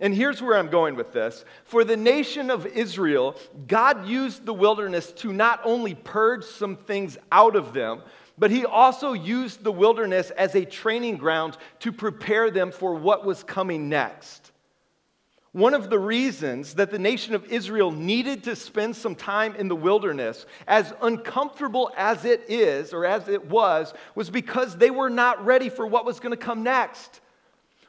And 0.01 0.13
here's 0.13 0.41
where 0.41 0.57
I'm 0.57 0.69
going 0.69 0.95
with 0.95 1.13
this. 1.13 1.45
For 1.63 1.85
the 1.85 1.95
nation 1.95 2.51
of 2.51 2.65
Israel, 2.65 3.37
God 3.67 4.05
used 4.05 4.45
the 4.45 4.53
wilderness 4.53 5.13
to 5.13 5.31
not 5.31 5.61
only 5.63 5.95
purge 5.95 6.43
some 6.43 6.75
things 6.75 7.17
out 7.31 7.55
of 7.55 7.73
them, 7.73 8.01
but 8.37 8.51
he 8.51 8.65
also 8.65 9.13
used 9.13 9.63
the 9.63 9.71
wilderness 9.71 10.31
as 10.31 10.55
a 10.55 10.65
training 10.65 11.17
ground 11.17 11.57
to 11.79 11.93
prepare 11.93 12.51
them 12.51 12.71
for 12.71 12.95
what 12.95 13.25
was 13.25 13.43
coming 13.43 13.87
next. 13.87 14.51
One 15.53 15.75
of 15.75 15.91
the 15.91 15.99
reasons 15.99 16.73
that 16.75 16.89
the 16.89 16.97
nation 16.97 17.35
of 17.35 17.45
Israel 17.45 17.91
needed 17.91 18.43
to 18.45 18.55
spend 18.55 18.95
some 18.95 19.13
time 19.13 19.55
in 19.55 19.67
the 19.67 19.75
wilderness, 19.75 20.47
as 20.67 20.91
uncomfortable 20.99 21.91
as 21.95 22.25
it 22.25 22.45
is, 22.49 22.91
or 22.91 23.05
as 23.05 23.27
it 23.27 23.45
was, 23.49 23.93
was 24.15 24.31
because 24.31 24.75
they 24.75 24.89
were 24.89 25.11
not 25.11 25.45
ready 25.45 25.69
for 25.69 25.85
what 25.85 26.05
was 26.05 26.19
going 26.19 26.31
to 26.31 26.37
come 26.37 26.63
next. 26.63 27.21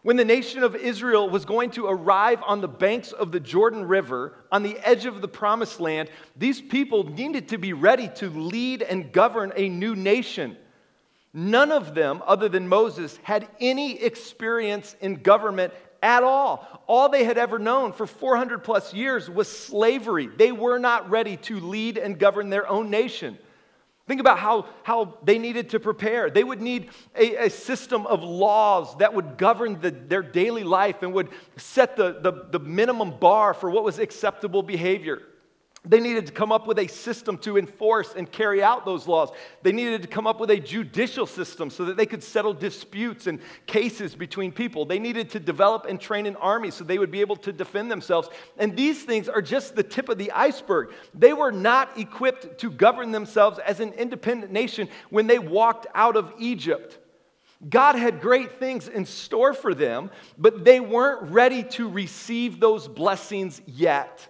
When 0.02 0.18
the 0.18 0.26
nation 0.26 0.62
of 0.62 0.76
Israel 0.76 1.30
was 1.30 1.46
going 1.46 1.70
to 1.70 1.86
arrive 1.86 2.42
on 2.46 2.60
the 2.60 2.68
banks 2.68 3.12
of 3.12 3.32
the 3.32 3.40
Jordan 3.40 3.88
River, 3.88 4.34
on 4.52 4.62
the 4.62 4.78
edge 4.86 5.06
of 5.06 5.22
the 5.22 5.28
promised 5.28 5.80
land, 5.80 6.10
these 6.36 6.60
people 6.60 7.04
needed 7.04 7.48
to 7.48 7.56
be 7.56 7.72
ready 7.72 8.10
to 8.16 8.28
lead 8.28 8.82
and 8.82 9.10
govern 9.10 9.54
a 9.56 9.70
new 9.70 9.96
nation. 9.96 10.58
None 11.32 11.72
of 11.72 11.94
them, 11.94 12.22
other 12.26 12.50
than 12.50 12.68
Moses, 12.68 13.18
had 13.22 13.48
any 13.58 14.00
experience 14.02 14.94
in 15.00 15.14
government 15.14 15.72
at 16.04 16.22
all. 16.22 16.68
All 16.86 17.08
they 17.08 17.24
had 17.24 17.38
ever 17.38 17.58
known 17.58 17.92
for 17.92 18.06
400 18.06 18.62
plus 18.62 18.92
years 18.92 19.28
was 19.28 19.48
slavery. 19.48 20.28
They 20.28 20.52
were 20.52 20.78
not 20.78 21.08
ready 21.08 21.38
to 21.38 21.58
lead 21.58 21.96
and 21.96 22.18
govern 22.18 22.50
their 22.50 22.68
own 22.68 22.90
nation. 22.90 23.38
Think 24.06 24.20
about 24.20 24.38
how, 24.38 24.66
how 24.82 25.16
they 25.24 25.38
needed 25.38 25.70
to 25.70 25.80
prepare. 25.80 26.28
They 26.28 26.44
would 26.44 26.60
need 26.60 26.90
a, 27.16 27.46
a 27.46 27.50
system 27.50 28.06
of 28.06 28.22
laws 28.22 28.98
that 28.98 29.14
would 29.14 29.38
govern 29.38 29.80
the, 29.80 29.90
their 29.90 30.22
daily 30.22 30.62
life 30.62 31.02
and 31.02 31.14
would 31.14 31.30
set 31.56 31.96
the, 31.96 32.20
the, 32.20 32.48
the 32.50 32.58
minimum 32.58 33.18
bar 33.18 33.54
for 33.54 33.70
what 33.70 33.82
was 33.82 33.98
acceptable 33.98 34.62
behavior. 34.62 35.22
They 35.86 36.00
needed 36.00 36.26
to 36.26 36.32
come 36.32 36.50
up 36.50 36.66
with 36.66 36.78
a 36.78 36.86
system 36.86 37.36
to 37.38 37.58
enforce 37.58 38.14
and 38.16 38.30
carry 38.30 38.62
out 38.62 38.86
those 38.86 39.06
laws. 39.06 39.28
They 39.62 39.72
needed 39.72 40.00
to 40.00 40.08
come 40.08 40.26
up 40.26 40.40
with 40.40 40.50
a 40.50 40.58
judicial 40.58 41.26
system 41.26 41.68
so 41.68 41.84
that 41.84 41.98
they 41.98 42.06
could 42.06 42.22
settle 42.22 42.54
disputes 42.54 43.26
and 43.26 43.38
cases 43.66 44.14
between 44.14 44.50
people. 44.50 44.86
They 44.86 44.98
needed 44.98 45.28
to 45.30 45.40
develop 45.40 45.84
and 45.84 46.00
train 46.00 46.24
an 46.24 46.36
army 46.36 46.70
so 46.70 46.84
they 46.84 46.98
would 46.98 47.10
be 47.10 47.20
able 47.20 47.36
to 47.36 47.52
defend 47.52 47.90
themselves. 47.90 48.30
And 48.56 48.74
these 48.74 49.02
things 49.02 49.28
are 49.28 49.42
just 49.42 49.76
the 49.76 49.82
tip 49.82 50.08
of 50.08 50.16
the 50.16 50.32
iceberg. 50.32 50.94
They 51.12 51.34
were 51.34 51.52
not 51.52 51.98
equipped 51.98 52.58
to 52.60 52.70
govern 52.70 53.12
themselves 53.12 53.58
as 53.58 53.80
an 53.80 53.92
independent 53.92 54.52
nation 54.52 54.88
when 55.10 55.26
they 55.26 55.38
walked 55.38 55.86
out 55.94 56.16
of 56.16 56.32
Egypt. 56.38 56.98
God 57.68 57.94
had 57.94 58.22
great 58.22 58.58
things 58.58 58.88
in 58.88 59.04
store 59.04 59.52
for 59.52 59.74
them, 59.74 60.10
but 60.38 60.64
they 60.64 60.80
weren't 60.80 61.30
ready 61.30 61.62
to 61.62 61.90
receive 61.90 62.58
those 62.58 62.88
blessings 62.88 63.60
yet. 63.66 64.28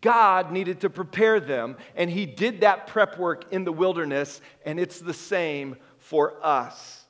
God 0.00 0.50
needed 0.50 0.80
to 0.80 0.90
prepare 0.90 1.38
them, 1.38 1.76
and 1.94 2.10
He 2.10 2.26
did 2.26 2.62
that 2.62 2.88
prep 2.88 3.18
work 3.18 3.52
in 3.52 3.64
the 3.64 3.72
wilderness, 3.72 4.40
and 4.64 4.80
it's 4.80 5.00
the 5.00 5.14
same 5.14 5.76
for 5.98 6.34
us. 6.44 7.04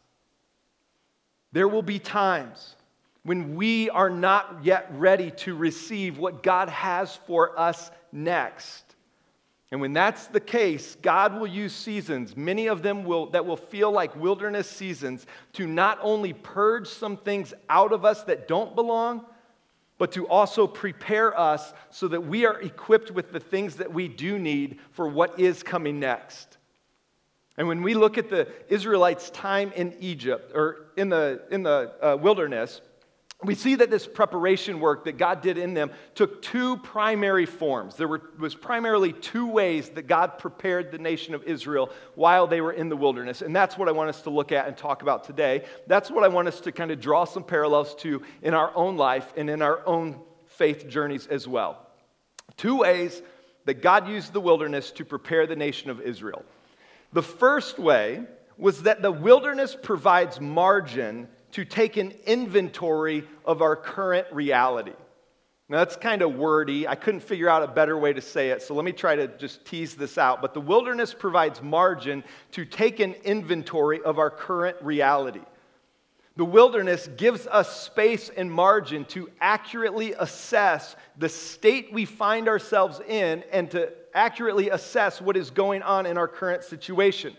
There 1.53 1.69
will 1.69 1.83
be 1.83 1.99
times 1.99 2.77
when 3.23 3.57
we 3.57 3.89
are 3.91 4.11
not 4.11 4.59
yet 4.63 4.89
ready 4.93 5.31
to 5.33 5.55
receive 5.55 6.19
what 6.19 6.43
God 6.43 6.69
has 6.69 7.17
for 7.27 7.59
us 7.59 7.91
next. 8.13 8.85
And 9.73 9.81
when 9.81 9.93
that's 9.93 10.29
the 10.29 10.39
case, 10.39 10.97
God 11.03 11.39
will 11.39 11.47
use 11.47 11.75
seasons, 11.75 12.37
many 12.37 12.69
of 12.69 12.83
them 12.83 13.05
will, 13.05 13.31
that 13.31 13.45
will 13.45 13.57
feel 13.57 13.91
like 13.91 14.15
wilderness 14.15 14.71
seasons, 14.71 15.27
to 15.55 15.67
not 15.67 15.99
only 16.03 16.35
purge 16.35 16.87
some 16.87 17.17
things 17.17 17.53
out 17.69 17.93
of 17.93 18.05
us 18.05 18.23
that 18.25 18.47
don't 18.47 18.77
belong, 18.77 19.25
but 19.99 20.13
to 20.13 20.27
also 20.29 20.67
prepare 20.67 21.39
us 21.39 21.73
so 21.91 22.09
that 22.09 22.21
we 22.21 22.45
are 22.45 22.61
equipped 22.61 23.11
with 23.11 23.33
the 23.33 23.41
things 23.41 23.77
that 23.77 23.93
we 23.93 24.09
do 24.09 24.39
need 24.39 24.79
for 24.93 25.09
what 25.09 25.39
is 25.41 25.63
coming 25.63 25.99
next. 25.99 26.59
And 27.57 27.67
when 27.69 27.83
we 27.83 27.95
look 27.95 28.19
at 28.19 28.29
the 28.29 28.49
Israelites' 28.69 29.31
time 29.31 29.73
in 29.73 29.95
Egypt 29.99 30.53
or 30.55 30.89
in 30.97 31.09
the, 31.09 31.43
in 31.51 31.63
the 31.63 31.93
uh, 32.03 32.17
wilderness, 32.17 32.83
we 33.45 33.55
see 33.55 33.75
that 33.75 33.91
this 33.91 34.07
preparation 34.07 34.81
work 34.81 35.05
that 35.05 35.19
God 35.19 35.43
did 35.43 35.59
in 35.59 35.75
them 35.75 35.91
took 36.15 36.41
two 36.41 36.79
primary 36.79 37.45
forms. 37.45 37.95
There 37.95 38.09
were, 38.09 38.23
was 38.39 38.55
primarily 38.55 39.13
two 39.13 39.47
ways 39.47 39.91
that 39.91 40.07
God 40.07 40.39
prepared 40.39 40.91
the 40.91 40.99
nation 40.99 41.35
of 41.35 41.45
Israel 41.45 41.91
while 42.15 42.47
they 42.47 42.63
were 42.63 42.73
in 42.73 42.89
the 42.89 42.97
wilderness. 42.97 43.43
And 43.43 43.55
that's 43.55 43.77
what 43.77 43.89
I 43.89 43.93
want 43.93 44.09
us 44.09 44.23
to 44.23 44.31
look 44.31 44.53
at 44.53 44.67
and 44.67 44.77
talk 44.77 45.03
about 45.03 45.25
today. 45.25 45.65
That's 45.87 46.11
what 46.11 46.25
I 46.25 46.29
want 46.29 46.49
us 46.49 46.61
to 46.61 46.73
kind 46.73 46.91
of 46.91 46.99
draw 46.99 47.25
some 47.27 47.45
parallels 47.45 47.95
to 47.97 48.23
in 48.41 48.55
our 48.55 48.75
own 48.75 48.97
life 48.97 49.31
and 49.37 49.51
in 49.51 49.61
our 49.61 49.87
own 49.87 50.19
faith 50.47 50.89
journeys 50.89 51.27
as 51.27 51.47
well. 51.47 51.87
Two 52.57 52.79
ways 52.79 53.21
that 53.67 53.83
God 53.83 54.09
used 54.09 54.33
the 54.33 54.41
wilderness 54.41 54.91
to 54.93 55.05
prepare 55.05 55.47
the 55.47 55.57
nation 55.57 55.91
of 55.91 56.01
Israel. 56.01 56.43
The 57.13 57.23
first 57.23 57.79
way 57.79 58.23
was 58.57 58.85
that 58.85 59.03
the 59.03 59.13
wilderness 59.13 59.77
provides 59.81 60.41
margin 60.41 61.29
to 61.53 61.65
take 61.65 61.97
an 61.97 62.13
inventory 62.27 63.25
of 63.45 63.63
our 63.63 63.77
current 63.77 64.27
reality. 64.33 64.93
Now, 65.69 65.79
that's 65.79 65.97
kind 65.97 66.23
of 66.23 66.37
wordy. 66.37 66.87
I 66.87 66.95
couldn't 66.95 67.21
figure 67.21 67.49
out 67.49 67.65
a 67.65 67.67
better 67.67 67.99
way 67.99 68.13
to 68.13 68.21
say 68.21 68.51
it, 68.51 68.63
so 68.63 68.75
let 68.75 68.85
me 68.85 68.93
try 68.93 69.17
to 69.17 69.27
just 69.27 69.65
tease 69.65 69.97
this 69.97 70.17
out. 70.17 70.41
But 70.41 70.55
the 70.55 70.61
wilderness 70.61 71.13
provides 71.13 71.61
margin 71.61 72.23
to 72.53 72.65
take 72.65 73.01
an 73.01 73.15
inventory 73.25 74.01
of 74.03 74.21
our 74.21 74.31
current 74.31 74.77
reality. 74.81 75.41
The 76.37 76.45
wilderness 76.45 77.09
gives 77.17 77.47
us 77.47 77.81
space 77.83 78.29
and 78.29 78.53
margin 78.53 79.07
to 79.07 79.29
accurately 79.41 80.13
assess 80.13 80.95
the 81.19 81.31
state 81.31 81.93
we 81.93 82.05
find 82.05 82.47
ourselves 82.47 83.01
in 83.01 83.43
and 83.51 83.71
to 83.71 83.91
accurately 84.15 84.69
assess 84.69 85.21
what 85.21 85.37
is 85.37 85.51
going 85.51 85.83
on 85.83 86.07
in 86.07 86.17
our 86.17 86.29
current 86.29 86.63
situation. 86.63 87.35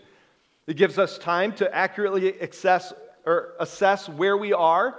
It 0.66 0.76
gives 0.76 0.98
us 0.98 1.16
time 1.16 1.52
to 1.54 1.74
accurately 1.74 2.38
assess 2.40 2.92
or 3.28 3.52
assess 3.60 4.08
where 4.08 4.38
we 4.38 4.54
are, 4.54 4.98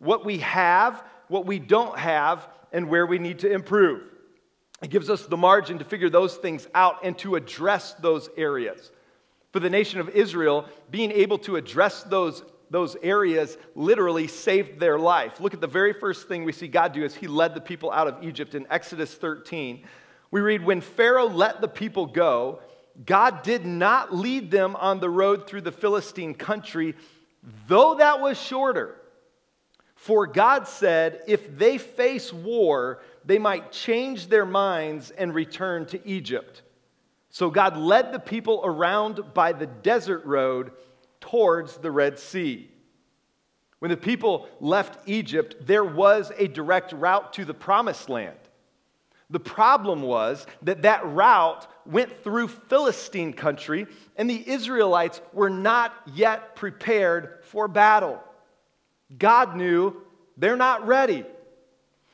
what 0.00 0.22
we 0.22 0.36
have, 0.38 1.02
what 1.28 1.46
we 1.46 1.58
don't 1.58 1.98
have, 1.98 2.46
and 2.72 2.90
where 2.90 3.06
we 3.06 3.18
need 3.18 3.38
to 3.38 3.50
improve. 3.50 4.02
It 4.82 4.90
gives 4.90 5.08
us 5.08 5.24
the 5.24 5.38
margin 5.38 5.78
to 5.78 5.84
figure 5.84 6.10
those 6.10 6.36
things 6.36 6.68
out 6.74 6.96
and 7.02 7.16
to 7.18 7.36
address 7.36 7.94
those 7.94 8.28
areas. 8.36 8.92
For 9.52 9.60
the 9.60 9.70
nation 9.70 9.98
of 9.98 10.10
Israel, 10.10 10.66
being 10.90 11.10
able 11.10 11.38
to 11.38 11.56
address 11.56 12.02
those, 12.02 12.42
those 12.68 12.96
areas 13.02 13.56
literally 13.74 14.26
saved 14.26 14.78
their 14.78 14.98
life. 14.98 15.40
Look 15.40 15.54
at 15.54 15.62
the 15.62 15.66
very 15.66 15.94
first 15.94 16.28
thing 16.28 16.44
we 16.44 16.52
see 16.52 16.68
God 16.68 16.92
do 16.92 17.02
as 17.02 17.14
He 17.14 17.28
led 17.28 17.54
the 17.54 17.62
people 17.62 17.90
out 17.90 18.08
of 18.08 18.22
Egypt 18.22 18.54
in 18.54 18.66
Exodus 18.70 19.14
13. 19.14 19.84
We 20.30 20.42
read, 20.42 20.62
When 20.62 20.82
Pharaoh 20.82 21.28
let 21.28 21.62
the 21.62 21.68
people 21.68 22.04
go, 22.04 22.60
God 23.06 23.42
did 23.42 23.64
not 23.64 24.14
lead 24.14 24.50
them 24.50 24.76
on 24.76 25.00
the 25.00 25.08
road 25.08 25.46
through 25.46 25.62
the 25.62 25.72
Philistine 25.72 26.34
country 26.34 26.94
though 27.66 27.96
that 27.96 28.20
was 28.20 28.40
shorter. 28.40 28.96
For 29.94 30.26
God 30.26 30.66
said, 30.66 31.22
if 31.26 31.58
they 31.58 31.76
face 31.76 32.32
war, 32.32 33.02
they 33.24 33.38
might 33.38 33.70
change 33.70 34.28
their 34.28 34.46
minds 34.46 35.10
and 35.10 35.34
return 35.34 35.84
to 35.86 36.08
Egypt. 36.08 36.62
So 37.28 37.50
God 37.50 37.76
led 37.76 38.12
the 38.12 38.18
people 38.18 38.62
around 38.64 39.34
by 39.34 39.52
the 39.52 39.66
desert 39.66 40.24
road 40.24 40.72
towards 41.20 41.76
the 41.76 41.90
Red 41.90 42.18
Sea. 42.18 42.70
When 43.78 43.90
the 43.90 43.96
people 43.96 44.48
left 44.58 45.06
Egypt, 45.06 45.66
there 45.66 45.84
was 45.84 46.32
a 46.38 46.48
direct 46.48 46.92
route 46.92 47.32
to 47.34 47.44
the 47.44 47.54
promised 47.54 48.08
land. 48.08 48.39
The 49.30 49.40
problem 49.40 50.02
was 50.02 50.44
that 50.62 50.82
that 50.82 51.06
route 51.06 51.66
went 51.86 52.24
through 52.24 52.48
Philistine 52.48 53.32
country, 53.32 53.86
and 54.16 54.28
the 54.28 54.48
Israelites 54.48 55.20
were 55.32 55.50
not 55.50 55.94
yet 56.14 56.56
prepared 56.56 57.38
for 57.44 57.68
battle. 57.68 58.20
God 59.16 59.56
knew 59.56 60.02
they're 60.36 60.56
not 60.56 60.86
ready. 60.86 61.24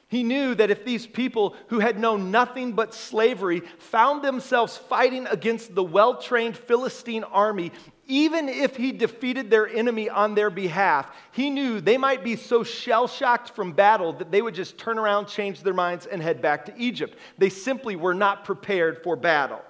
He 0.08 0.22
knew 0.22 0.54
that 0.54 0.70
if 0.70 0.84
these 0.84 1.06
people 1.06 1.56
who 1.68 1.80
had 1.80 1.98
known 1.98 2.30
nothing 2.30 2.72
but 2.72 2.94
slavery 2.94 3.60
found 3.78 4.22
themselves 4.22 4.76
fighting 4.76 5.26
against 5.26 5.74
the 5.74 5.82
well 5.82 6.20
trained 6.20 6.56
Philistine 6.56 7.24
army, 7.24 7.72
even 8.06 8.48
if 8.48 8.76
he 8.76 8.92
defeated 8.92 9.50
their 9.50 9.66
enemy 9.68 10.08
on 10.08 10.34
their 10.34 10.50
behalf, 10.50 11.10
he 11.32 11.50
knew 11.50 11.80
they 11.80 11.96
might 11.96 12.22
be 12.22 12.36
so 12.36 12.62
shell 12.62 13.08
shocked 13.08 13.50
from 13.50 13.72
battle 13.72 14.12
that 14.14 14.30
they 14.30 14.42
would 14.42 14.54
just 14.54 14.78
turn 14.78 14.98
around, 14.98 15.26
change 15.26 15.62
their 15.62 15.74
minds, 15.74 16.06
and 16.06 16.22
head 16.22 16.40
back 16.40 16.64
to 16.66 16.76
Egypt. 16.78 17.18
They 17.38 17.48
simply 17.48 17.96
were 17.96 18.14
not 18.14 18.44
prepared 18.44 19.02
for 19.02 19.16
battle. 19.16 19.60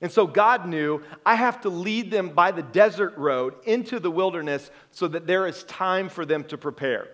And 0.00 0.10
so 0.10 0.26
God 0.26 0.66
knew 0.66 1.02
I 1.24 1.34
have 1.34 1.60
to 1.62 1.68
lead 1.68 2.10
them 2.10 2.30
by 2.30 2.50
the 2.50 2.62
desert 2.62 3.16
road 3.16 3.54
into 3.64 3.98
the 3.98 4.10
wilderness 4.10 4.70
so 4.90 5.08
that 5.08 5.26
there 5.26 5.46
is 5.46 5.62
time 5.64 6.08
for 6.08 6.26
them 6.26 6.44
to 6.44 6.58
prepare. 6.58 7.08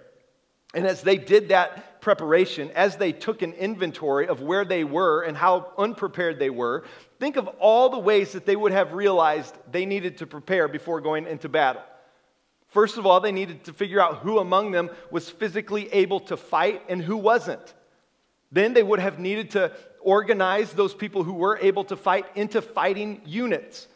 And 0.74 0.86
as 0.86 1.02
they 1.02 1.18
did 1.18 1.48
that 1.48 2.00
preparation, 2.00 2.70
as 2.74 2.96
they 2.96 3.12
took 3.12 3.42
an 3.42 3.52
inventory 3.52 4.26
of 4.26 4.40
where 4.40 4.64
they 4.64 4.84
were 4.84 5.22
and 5.22 5.36
how 5.36 5.72
unprepared 5.76 6.38
they 6.38 6.50
were, 6.50 6.84
think 7.20 7.36
of 7.36 7.46
all 7.60 7.90
the 7.90 7.98
ways 7.98 8.32
that 8.32 8.46
they 8.46 8.56
would 8.56 8.72
have 8.72 8.94
realized 8.94 9.54
they 9.70 9.84
needed 9.84 10.18
to 10.18 10.26
prepare 10.26 10.68
before 10.68 11.00
going 11.00 11.26
into 11.26 11.48
battle. 11.48 11.82
First 12.68 12.96
of 12.96 13.04
all, 13.04 13.20
they 13.20 13.32
needed 13.32 13.64
to 13.64 13.74
figure 13.74 14.00
out 14.00 14.18
who 14.18 14.38
among 14.38 14.70
them 14.70 14.90
was 15.10 15.28
physically 15.28 15.92
able 15.92 16.20
to 16.20 16.38
fight 16.38 16.82
and 16.88 17.02
who 17.02 17.18
wasn't. 17.18 17.74
Then 18.50 18.72
they 18.72 18.82
would 18.82 18.98
have 18.98 19.18
needed 19.18 19.50
to 19.52 19.72
organize 20.00 20.72
those 20.72 20.94
people 20.94 21.22
who 21.22 21.34
were 21.34 21.58
able 21.58 21.84
to 21.84 21.96
fight 21.96 22.26
into 22.34 22.62
fighting 22.62 23.20
units. 23.26 23.88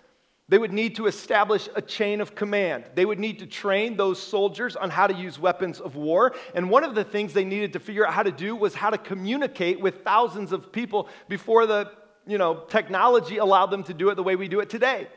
They 0.49 0.59
would 0.59 0.73
need 0.73 0.95
to 0.97 1.07
establish 1.07 1.69
a 1.75 1.83
chain 1.83 2.21
of 2.21 2.37
command. 2.37 2.85
They 2.95 3.05
would 3.05 3.19
need 3.19 3.41
to 3.41 3.47
train 3.47 3.97
those 3.97 4.23
soldiers 4.23 4.77
on 4.77 4.91
how 4.91 5.09
to 5.09 5.15
use 5.15 5.41
weapons 5.41 5.81
of 5.81 5.97
war. 5.97 6.37
And 6.55 6.71
one 6.71 6.85
of 6.85 6.95
the 6.95 7.03
things 7.03 7.33
they 7.33 7.45
needed 7.45 7.73
to 7.73 7.81
figure 7.81 8.07
out 8.07 8.15
how 8.15 8.23
to 8.23 8.31
do 8.31 8.55
was 8.55 8.73
how 8.73 8.91
to 8.91 8.99
communicate 8.99 9.81
with 9.81 10.05
thousands 10.05 10.53
of 10.53 10.71
people 10.71 11.09
before 11.29 11.67
the 11.67 11.91
you 12.29 12.39
know, 12.39 12.65
technology 12.69 13.39
allowed 13.39 13.67
them 13.67 13.83
to 13.85 13.95
do 13.95 14.09
it 14.11 14.15
the 14.15 14.23
way 14.23 14.37
we 14.37 14.49
do 14.49 14.61
it 14.61 14.71
today. 14.71 15.09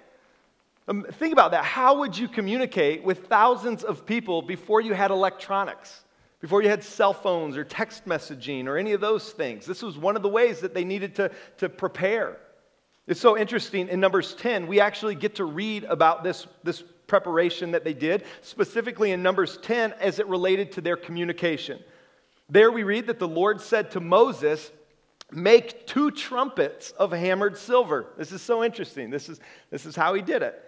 Um, 0.88 1.06
think 1.12 1.34
about 1.34 1.52
that. 1.52 1.64
How 1.64 2.00
would 2.00 2.18
you 2.18 2.28
communicate 2.28 3.04
with 3.04 3.28
thousands 3.28 3.84
of 3.84 4.08
people 4.08 4.42
before 4.42 4.82
you 4.82 4.94
had 4.94 5.12
electronics, 5.12 6.02
before 6.40 6.64
you 6.64 6.70
had 6.70 6.84
cell 6.84 7.14
phones 7.14 7.56
or 7.56 7.64
text 7.64 8.06
messaging 8.06 8.66
or 8.66 8.78
any 8.78 8.94
of 8.94 9.02
those 9.02 9.30
things? 9.32 9.68
This 9.68 9.84
was 9.84 9.98
one 9.98 10.16
of 10.16 10.24
the 10.24 10.30
ways 10.30 10.62
that 10.62 10.74
they 10.74 10.84
needed 10.84 11.16
to, 11.16 11.32
to 11.58 11.70
prepare. 11.70 12.38
It's 13.10 13.20
so 13.20 13.36
interesting. 13.36 13.88
In 13.88 14.00
Numbers 14.00 14.36
10, 14.36 14.68
we 14.68 14.80
actually 14.80 15.16
get 15.16 15.36
to 15.36 15.44
read 15.44 15.84
about 15.86 16.24
this, 16.24 16.46
this 16.64 16.84
preparation 17.08 17.72
that 17.72 17.84
they 17.84 17.96
did, 17.96 18.24
specifically 18.44 19.12
in 19.12 19.24
Numbers 19.24 19.58
10 19.64 19.94
as 19.94 20.20
it 20.20 20.28
related 20.28 20.72
to 20.74 20.82
their 20.82 20.96
communication. 20.96 21.80
There 22.52 22.72
we 22.72 22.84
read 22.84 23.08
that 23.08 23.18
the 23.18 23.28
Lord 23.28 23.62
said 23.62 23.90
to 23.92 24.00
Moses, 24.00 24.72
Make 25.32 25.88
two 25.88 26.12
trumpets 26.12 26.92
of 26.92 27.12
hammered 27.12 27.58
silver. 27.58 28.08
This 28.16 28.32
is 28.32 28.44
so 28.44 28.64
interesting. 28.64 29.10
This 29.10 29.28
is, 29.28 29.40
this 29.72 29.88
is 29.88 29.96
how 29.96 30.14
he 30.14 30.22
did 30.22 30.44
it. 30.44 30.64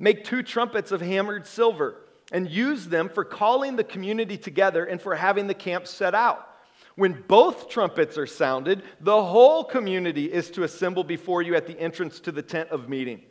Make 0.00 0.24
two 0.24 0.42
trumpets 0.42 0.90
of 0.90 1.00
hammered 1.00 1.46
silver 1.46 1.96
and 2.32 2.50
use 2.50 2.86
them 2.86 3.08
for 3.08 3.24
calling 3.24 3.76
the 3.76 3.84
community 3.84 4.36
together 4.36 4.84
and 4.84 5.00
for 5.00 5.14
having 5.14 5.46
the 5.46 5.54
camp 5.54 5.86
set 5.86 6.14
out. 6.14 6.53
When 6.96 7.24
both 7.26 7.68
trumpets 7.68 8.16
are 8.16 8.26
sounded, 8.26 8.82
the 9.00 9.22
whole 9.22 9.64
community 9.64 10.32
is 10.32 10.50
to 10.52 10.62
assemble 10.62 11.02
before 11.02 11.42
you 11.42 11.56
at 11.56 11.66
the 11.66 11.78
entrance 11.78 12.20
to 12.20 12.32
the 12.32 12.42
tent 12.42 12.70
of 12.70 12.88
meeting. 12.88 13.22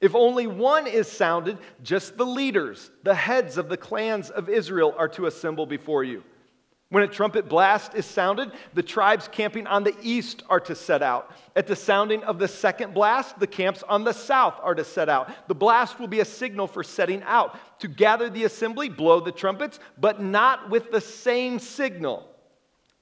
If 0.00 0.16
only 0.16 0.48
one 0.48 0.88
is 0.88 1.06
sounded, 1.06 1.58
just 1.84 2.16
the 2.16 2.26
leaders, 2.26 2.90
the 3.04 3.14
heads 3.14 3.56
of 3.56 3.68
the 3.68 3.76
clans 3.76 4.30
of 4.30 4.48
Israel, 4.48 4.94
are 4.98 5.08
to 5.10 5.26
assemble 5.26 5.64
before 5.64 6.02
you. 6.02 6.24
When 6.88 7.04
a 7.04 7.08
trumpet 7.08 7.48
blast 7.48 7.94
is 7.94 8.04
sounded, 8.04 8.50
the 8.74 8.82
tribes 8.82 9.28
camping 9.30 9.66
on 9.68 9.84
the 9.84 9.94
east 10.02 10.42
are 10.50 10.60
to 10.60 10.74
set 10.74 11.02
out. 11.02 11.30
At 11.54 11.68
the 11.68 11.76
sounding 11.76 12.22
of 12.24 12.40
the 12.40 12.48
second 12.48 12.92
blast, 12.92 13.38
the 13.38 13.46
camps 13.46 13.84
on 13.88 14.02
the 14.04 14.12
south 14.12 14.56
are 14.60 14.74
to 14.74 14.84
set 14.84 15.08
out. 15.08 15.48
The 15.48 15.54
blast 15.54 16.00
will 16.00 16.08
be 16.08 16.20
a 16.20 16.24
signal 16.24 16.66
for 16.66 16.82
setting 16.82 17.22
out. 17.22 17.56
To 17.80 17.88
gather 17.88 18.28
the 18.28 18.44
assembly, 18.44 18.88
blow 18.88 19.20
the 19.20 19.32
trumpets, 19.32 19.78
but 19.98 20.20
not 20.20 20.68
with 20.68 20.90
the 20.90 21.00
same 21.00 21.60
signal. 21.60 22.28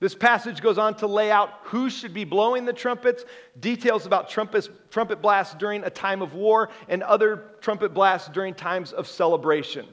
This 0.00 0.14
passage 0.14 0.62
goes 0.62 0.78
on 0.78 0.94
to 0.96 1.06
lay 1.06 1.30
out 1.30 1.50
who 1.64 1.90
should 1.90 2.14
be 2.14 2.24
blowing 2.24 2.64
the 2.64 2.72
trumpets, 2.72 3.24
details 3.60 4.06
about 4.06 4.30
trumpets, 4.30 4.70
trumpet 4.90 5.20
blasts 5.20 5.54
during 5.54 5.84
a 5.84 5.90
time 5.90 6.22
of 6.22 6.32
war, 6.32 6.70
and 6.88 7.02
other 7.02 7.44
trumpet 7.60 7.92
blasts 7.92 8.30
during 8.30 8.54
times 8.54 8.92
of 8.92 9.06
celebration. 9.06 9.86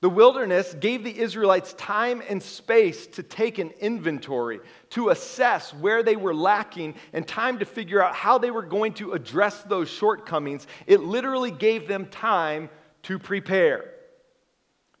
The 0.00 0.10
wilderness 0.10 0.74
gave 0.74 1.04
the 1.04 1.16
Israelites 1.16 1.72
time 1.74 2.22
and 2.28 2.42
space 2.42 3.06
to 3.06 3.22
take 3.22 3.58
an 3.58 3.70
inventory, 3.80 4.60
to 4.90 5.10
assess 5.10 5.72
where 5.72 6.02
they 6.02 6.16
were 6.16 6.34
lacking, 6.34 6.96
and 7.12 7.26
time 7.26 7.60
to 7.60 7.64
figure 7.64 8.02
out 8.02 8.14
how 8.16 8.36
they 8.36 8.50
were 8.50 8.62
going 8.62 8.94
to 8.94 9.12
address 9.12 9.62
those 9.62 9.88
shortcomings. 9.88 10.66
It 10.86 11.00
literally 11.00 11.52
gave 11.52 11.86
them 11.86 12.06
time 12.06 12.68
to 13.04 13.18
prepare. 13.18 13.93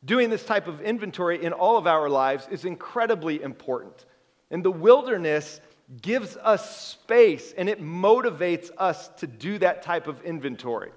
Doing 0.04 0.28
this 0.28 0.44
type 0.44 0.66
of 0.66 0.80
inventory 0.80 1.42
in 1.42 1.52
all 1.52 1.76
of 1.76 1.86
our 1.86 2.08
lives 2.08 2.46
is 2.50 2.64
incredibly 2.64 3.42
important. 3.42 4.04
And 4.50 4.64
the 4.64 4.70
wilderness 4.70 5.60
gives 6.02 6.36
us 6.36 6.88
space 6.88 7.54
and 7.56 7.68
it 7.68 7.82
motivates 7.82 8.70
us 8.76 9.08
to 9.18 9.26
do 9.26 9.58
that 9.58 9.82
type 9.82 10.06
of 10.06 10.22
inventory. 10.22 10.90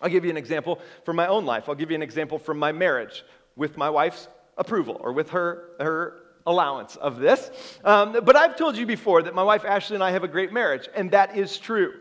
I'll 0.00 0.10
give 0.10 0.24
you 0.24 0.30
an 0.30 0.36
example 0.36 0.80
from 1.04 1.16
my 1.16 1.26
own 1.26 1.44
life. 1.44 1.68
I'll 1.68 1.74
give 1.74 1.90
you 1.90 1.94
an 1.94 2.02
example 2.02 2.38
from 2.38 2.58
my 2.58 2.72
marriage 2.72 3.24
with 3.56 3.76
my 3.76 3.90
wife's 3.90 4.28
approval 4.56 4.96
or 5.00 5.12
with 5.12 5.30
her, 5.30 5.70
her 5.78 6.20
allowance 6.46 6.96
of 6.96 7.18
this. 7.18 7.50
Um, 7.84 8.18
but 8.24 8.36
I've 8.36 8.56
told 8.56 8.76
you 8.76 8.86
before 8.86 9.22
that 9.22 9.34
my 9.34 9.42
wife 9.42 9.64
Ashley 9.64 9.94
and 9.94 10.04
I 10.04 10.10
have 10.10 10.24
a 10.24 10.28
great 10.28 10.52
marriage, 10.52 10.88
and 10.94 11.10
that 11.12 11.36
is 11.36 11.58
true. 11.58 11.94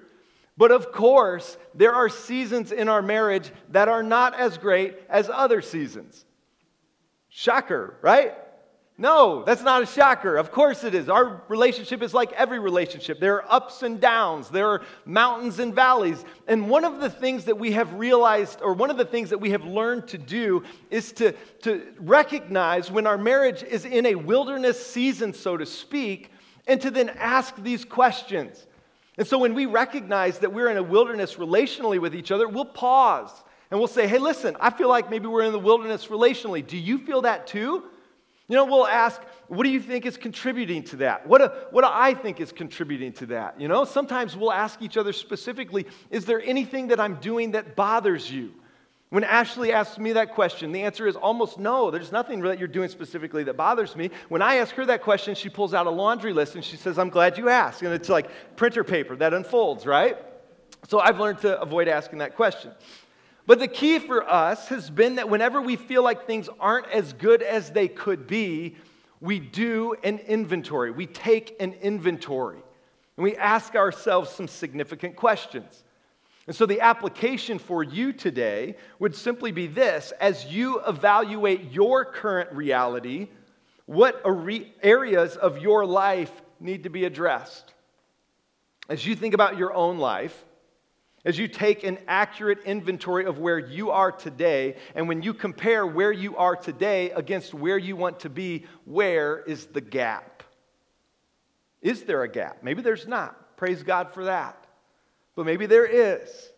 But 0.56 0.72
of 0.72 0.92
course, 0.92 1.58
there 1.74 1.94
are 1.94 2.10
seasons 2.10 2.72
in 2.72 2.88
our 2.88 3.02
marriage 3.02 3.52
that 3.70 3.88
are 3.88 4.04
not 4.04 4.40
as 4.40 4.58
great 4.58 4.98
as 5.10 5.30
other 5.30 5.62
seasons. 5.62 6.26
Shocker, 7.30 7.98
right? 8.02 8.36
No, 8.96 9.44
that's 9.44 9.64
not 9.64 9.82
a 9.82 9.88
shocker. 9.88 10.38
Of 10.38 10.52
course 10.52 10.84
it 10.84 10.94
is. 10.94 11.10
Our 11.10 11.42
relationship 11.48 12.04
is 12.04 12.14
like 12.14 12.32
every 12.34 12.60
relationship. 12.60 13.20
There 13.20 13.38
are 13.38 13.52
ups 13.52 13.82
and 13.82 14.00
downs, 14.00 14.50
there 14.50 14.68
are 14.68 14.84
mountains 15.06 15.58
and 15.58 15.74
valleys. 15.74 16.24
And 16.48 16.70
one 16.70 16.86
of 16.86 17.00
the 17.00 17.10
things 17.10 17.46
that 17.46 17.58
we 17.58 17.72
have 17.72 17.92
realized, 17.96 18.62
or 18.62 18.74
one 18.74 18.92
of 18.92 18.98
the 18.98 19.06
things 19.06 19.32
that 19.32 19.40
we 19.40 19.50
have 19.50 19.66
learned 19.66 20.08
to 20.10 20.20
do, 20.20 20.62
is 20.92 21.12
to, 21.14 21.32
to 21.64 21.82
recognize 21.98 22.92
when 22.92 23.08
our 23.08 23.18
marriage 23.18 23.64
is 23.64 23.86
in 23.86 24.06
a 24.06 24.14
wilderness 24.14 24.86
season, 24.86 25.34
so 25.34 25.58
to 25.58 25.66
speak, 25.66 26.30
and 26.68 26.80
to 26.82 26.92
then 26.92 27.10
ask 27.10 27.56
these 27.64 27.84
questions. 27.84 28.68
And 29.18 29.28
so 29.28 29.38
when 29.38 29.54
we 29.54 29.66
recognize 29.66 30.40
that 30.40 30.54
we're 30.54 30.70
in 30.70 30.78
a 30.78 30.84
wilderness 30.84 31.36
relationally 31.36 32.00
with 32.00 32.16
each 32.16 32.32
other, 32.32 32.48
we'll 32.48 32.66
pause 32.66 33.32
and 33.70 33.80
we'll 33.80 33.88
say, 33.88 34.08
hey, 34.08 34.18
listen, 34.18 34.56
I 34.60 34.70
feel 34.70 34.90
like 34.90 35.10
maybe 35.10 35.28
we're 35.28 35.44
in 35.44 35.52
the 35.52 35.60
wilderness 35.60 36.08
relationally. 36.08 36.66
Do 36.66 36.78
you 36.78 36.98
feel 36.98 37.22
that 37.22 37.48
too? 37.48 37.84
You 38.48 38.56
know, 38.58 38.66
we'll 38.66 38.88
ask, 38.88 39.22
what 39.48 39.64
do 39.64 39.70
you 39.70 39.80
think 39.80 40.06
is 40.06 40.18
contributing 40.18 40.84
to 40.86 40.98
that? 40.98 41.26
What 41.28 41.40
do, 41.40 41.48
what 41.72 41.84
do 41.84 41.90
I 41.92 42.14
think 42.14 42.42
is 42.42 42.52
contributing 42.52 43.14
to 43.14 43.26
that? 43.28 43.60
You 43.60 43.68
know, 43.68 43.86
sometimes 43.86 44.36
we'll 44.36 44.52
ask 44.52 44.82
each 44.82 44.98
other 44.98 45.14
specifically, 45.14 45.86
is 46.10 46.26
there 46.26 46.42
anything 46.42 46.88
that 46.88 47.00
I'm 47.00 47.16
doing 47.16 47.52
that 47.52 47.76
bothers 47.76 48.30
you? 48.30 48.54
When 49.14 49.24
Ashley 49.24 49.72
asks 49.72 50.00
me 50.00 50.14
that 50.14 50.34
question, 50.34 50.72
the 50.72 50.82
answer 50.82 51.06
is 51.06 51.16
almost 51.16 51.60
no. 51.60 51.92
There's 51.92 52.12
nothing 52.12 52.42
that 52.42 52.58
you're 52.58 52.68
doing 52.68 52.90
specifically 52.90 53.44
that 53.44 53.56
bothers 53.56 53.96
me. 53.96 54.10
When 54.28 54.42
I 54.42 54.56
ask 54.56 54.74
her 54.74 54.88
that 54.88 55.04
question, 55.04 55.36
she 55.36 55.50
pulls 55.50 55.76
out 55.76 55.86
a 55.86 55.92
laundry 55.92 56.34
list 56.34 56.56
and 56.56 56.66
she 56.66 56.78
says, 56.78 56.98
I'm 56.98 57.12
glad 57.12 57.38
you 57.38 57.48
asked. 57.48 57.84
And 57.84 57.94
it's 57.94 58.10
like 58.10 58.28
printer 58.56 58.84
paper 58.84 59.16
that 59.18 59.36
unfolds, 59.36 59.86
right? 59.86 60.18
So 60.88 61.00
I've 61.00 61.20
learned 61.20 61.38
to 61.42 61.62
avoid 61.62 61.88
asking 61.88 62.18
that 62.20 62.36
question. 62.36 62.72
But 63.46 63.60
the 63.60 63.68
key 63.68 64.00
for 64.00 64.28
us 64.28 64.70
has 64.70 64.90
been 64.90 65.14
that 65.18 65.30
whenever 65.30 65.62
we 65.62 65.76
feel 65.76 66.02
like 66.02 66.26
things 66.26 66.50
aren't 66.60 66.88
as 66.88 67.14
good 67.14 67.44
as 67.44 67.70
they 67.70 67.90
could 67.90 68.26
be, 68.26 68.78
we 69.22 69.40
do 69.40 69.96
an 70.04 70.18
inventory. 70.28 70.90
We 70.90 71.06
take 71.06 71.56
an 71.60 71.74
inventory 71.84 72.64
and 73.18 73.24
we 73.24 73.36
ask 73.36 73.76
ourselves 73.76 74.32
some 74.32 74.48
significant 74.48 75.16
questions. 75.16 75.83
And 76.46 76.56
so 76.56 76.66
the 76.66 76.82
application 76.82 77.58
for 77.58 77.84
you 77.84 78.12
today 78.12 78.76
would 79.00 79.16
simply 79.16 79.52
be 79.52 79.68
this 79.68 80.12
as 80.20 80.46
you 80.46 80.82
evaluate 80.82 81.72
your 81.72 82.04
current 82.04 82.52
reality, 82.52 83.30
what 83.86 84.22
areas 84.82 85.38
of 85.38 85.60
your 85.60 85.86
life 85.86 86.32
need 86.60 86.84
to 86.84 86.90
be 86.90 87.06
addressed? 87.06 87.74
As 88.90 89.06
you 89.06 89.16
think 89.16 89.34
about 89.34 89.58
your 89.58 89.74
own 89.74 89.98
life, 89.98 90.46
as 91.26 91.38
you 91.38 91.48
take 91.48 91.86
an 91.86 91.98
accurate 92.06 92.60
inventory 92.66 93.26
of 93.26 93.40
where 93.40 93.58
you 93.58 93.92
are 93.92 94.12
today, 94.12 94.76
and 94.94 95.08
when 95.08 95.22
you 95.22 95.34
compare 95.34 95.88
where 95.88 96.12
you 96.12 96.36
are 96.36 96.58
today 96.58 97.12
against 97.12 97.54
where 97.54 97.78
you 97.78 97.96
want 97.96 98.20
to 98.22 98.30
be, 98.30 98.66
where 98.84 99.40
is 99.40 99.68
the 99.68 99.80
gap? 99.80 100.44
Is 101.82 102.04
there 102.04 102.24
a 102.24 102.28
gap? 102.30 102.62
Maybe 102.62 102.82
there's 102.82 103.08
not. 103.08 103.56
Praise 103.56 103.84
God 103.84 104.14
for 104.14 104.26
that. 104.26 104.63
But 105.36 105.46
maybe 105.46 105.66
there 105.66 105.86
is. 105.86 106.50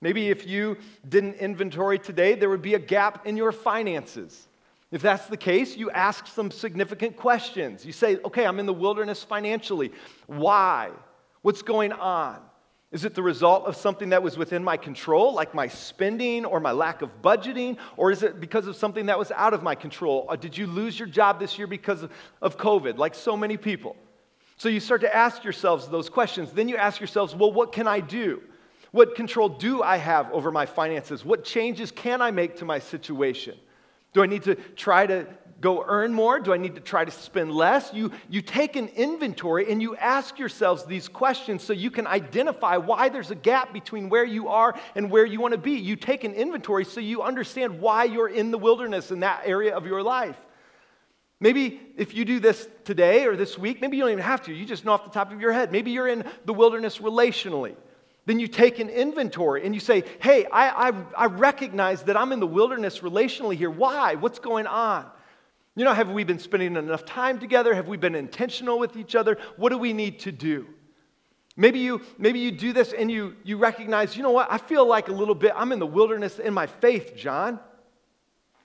Maybe 0.00 0.30
if 0.30 0.46
you 0.46 0.76
did 1.08 1.24
an 1.24 1.34
inventory 1.34 1.98
today, 1.98 2.34
there 2.34 2.48
would 2.48 2.62
be 2.62 2.74
a 2.74 2.78
gap 2.78 3.26
in 3.26 3.36
your 3.36 3.52
finances. 3.52 4.46
If 4.90 5.02
that's 5.02 5.26
the 5.26 5.36
case, 5.36 5.76
you 5.76 5.90
ask 5.90 6.26
some 6.26 6.50
significant 6.50 7.16
questions. 7.16 7.84
You 7.84 7.92
say, 7.92 8.16
okay, 8.24 8.46
I'm 8.46 8.58
in 8.58 8.66
the 8.66 8.72
wilderness 8.72 9.22
financially. 9.22 9.92
Why? 10.26 10.90
What's 11.42 11.62
going 11.62 11.92
on? 11.92 12.40
Is 12.90 13.04
it 13.04 13.14
the 13.14 13.22
result 13.22 13.66
of 13.66 13.76
something 13.76 14.10
that 14.10 14.22
was 14.22 14.38
within 14.38 14.64
my 14.64 14.78
control, 14.78 15.34
like 15.34 15.54
my 15.54 15.68
spending 15.68 16.46
or 16.46 16.58
my 16.58 16.72
lack 16.72 17.02
of 17.02 17.20
budgeting? 17.20 17.76
Or 17.98 18.10
is 18.10 18.22
it 18.22 18.40
because 18.40 18.66
of 18.66 18.76
something 18.76 19.06
that 19.06 19.18
was 19.18 19.30
out 19.32 19.52
of 19.52 19.62
my 19.62 19.74
control? 19.74 20.24
Or 20.26 20.38
did 20.38 20.56
you 20.56 20.66
lose 20.66 20.98
your 20.98 21.08
job 21.08 21.38
this 21.38 21.58
year 21.58 21.66
because 21.66 22.06
of 22.40 22.56
COVID, 22.56 22.96
like 22.96 23.14
so 23.14 23.36
many 23.36 23.58
people? 23.58 23.94
So 24.58 24.68
you 24.68 24.80
start 24.80 25.00
to 25.02 25.16
ask 25.16 25.44
yourselves 25.44 25.86
those 25.86 26.10
questions. 26.10 26.50
Then 26.52 26.68
you 26.68 26.76
ask 26.76 27.00
yourselves, 27.00 27.34
well, 27.34 27.52
what 27.52 27.72
can 27.72 27.86
I 27.86 28.00
do? 28.00 28.42
What 28.90 29.14
control 29.14 29.48
do 29.48 29.82
I 29.82 29.96
have 29.98 30.30
over 30.32 30.50
my 30.50 30.66
finances? 30.66 31.24
What 31.24 31.44
changes 31.44 31.92
can 31.92 32.20
I 32.20 32.32
make 32.32 32.56
to 32.56 32.64
my 32.64 32.80
situation? 32.80 33.56
Do 34.12 34.22
I 34.22 34.26
need 34.26 34.42
to 34.44 34.56
try 34.56 35.06
to 35.06 35.26
go 35.60 35.84
earn 35.86 36.12
more? 36.12 36.40
Do 36.40 36.52
I 36.52 36.56
need 36.56 36.74
to 36.74 36.80
try 36.80 37.04
to 37.04 37.10
spend 37.10 37.52
less? 37.52 37.92
You, 37.92 38.10
you 38.28 38.42
take 38.42 38.74
an 38.74 38.88
inventory 38.88 39.70
and 39.70 39.80
you 39.80 39.94
ask 39.96 40.38
yourselves 40.40 40.84
these 40.84 41.06
questions 41.06 41.62
so 41.62 41.72
you 41.72 41.90
can 41.90 42.06
identify 42.06 42.78
why 42.78 43.10
there's 43.10 43.30
a 43.30 43.36
gap 43.36 43.72
between 43.72 44.08
where 44.08 44.24
you 44.24 44.48
are 44.48 44.74
and 44.96 45.08
where 45.08 45.26
you 45.26 45.40
want 45.40 45.52
to 45.52 45.58
be. 45.58 45.72
You 45.72 45.94
take 45.94 46.24
an 46.24 46.34
inventory 46.34 46.84
so 46.84 46.98
you 46.98 47.22
understand 47.22 47.80
why 47.80 48.04
you're 48.04 48.28
in 48.28 48.50
the 48.50 48.58
wilderness 48.58 49.12
in 49.12 49.20
that 49.20 49.42
area 49.44 49.76
of 49.76 49.86
your 49.86 50.02
life. 50.02 50.36
Maybe 51.40 51.80
if 51.96 52.14
you 52.14 52.24
do 52.24 52.40
this 52.40 52.68
today 52.84 53.24
or 53.26 53.36
this 53.36 53.56
week, 53.56 53.80
maybe 53.80 53.96
you 53.96 54.02
don't 54.02 54.12
even 54.12 54.24
have 54.24 54.42
to. 54.42 54.52
You 54.52 54.64
just 54.64 54.84
know 54.84 54.92
off 54.92 55.04
the 55.04 55.10
top 55.10 55.32
of 55.32 55.40
your 55.40 55.52
head. 55.52 55.70
Maybe 55.70 55.92
you're 55.92 56.08
in 56.08 56.24
the 56.44 56.52
wilderness 56.52 56.98
relationally. 56.98 57.76
Then 58.26 58.40
you 58.40 58.48
take 58.48 58.78
an 58.78 58.90
inventory 58.90 59.64
and 59.64 59.74
you 59.74 59.80
say, 59.80 60.04
hey, 60.20 60.46
I, 60.46 60.88
I, 60.88 60.92
I 61.16 61.26
recognize 61.26 62.02
that 62.02 62.16
I'm 62.16 62.32
in 62.32 62.40
the 62.40 62.46
wilderness 62.46 62.98
relationally 62.98 63.54
here. 63.54 63.70
Why? 63.70 64.16
What's 64.16 64.38
going 64.38 64.66
on? 64.66 65.06
You 65.76 65.84
know, 65.84 65.94
have 65.94 66.10
we 66.10 66.24
been 66.24 66.40
spending 66.40 66.76
enough 66.76 67.04
time 67.04 67.38
together? 67.38 67.72
Have 67.72 67.86
we 67.86 67.96
been 67.96 68.16
intentional 68.16 68.80
with 68.80 68.96
each 68.96 69.14
other? 69.14 69.38
What 69.56 69.70
do 69.70 69.78
we 69.78 69.92
need 69.92 70.18
to 70.20 70.32
do? 70.32 70.66
Maybe 71.56 71.78
you, 71.78 72.02
maybe 72.18 72.40
you 72.40 72.50
do 72.50 72.72
this 72.72 72.92
and 72.92 73.10
you, 73.10 73.36
you 73.44 73.58
recognize, 73.58 74.16
you 74.16 74.22
know 74.22 74.30
what, 74.30 74.48
I 74.50 74.58
feel 74.58 74.86
like 74.86 75.08
a 75.08 75.12
little 75.12 75.34
bit, 75.34 75.52
I'm 75.56 75.72
in 75.72 75.78
the 75.78 75.86
wilderness 75.86 76.38
in 76.38 76.52
my 76.52 76.66
faith, 76.66 77.16
John. 77.16 77.60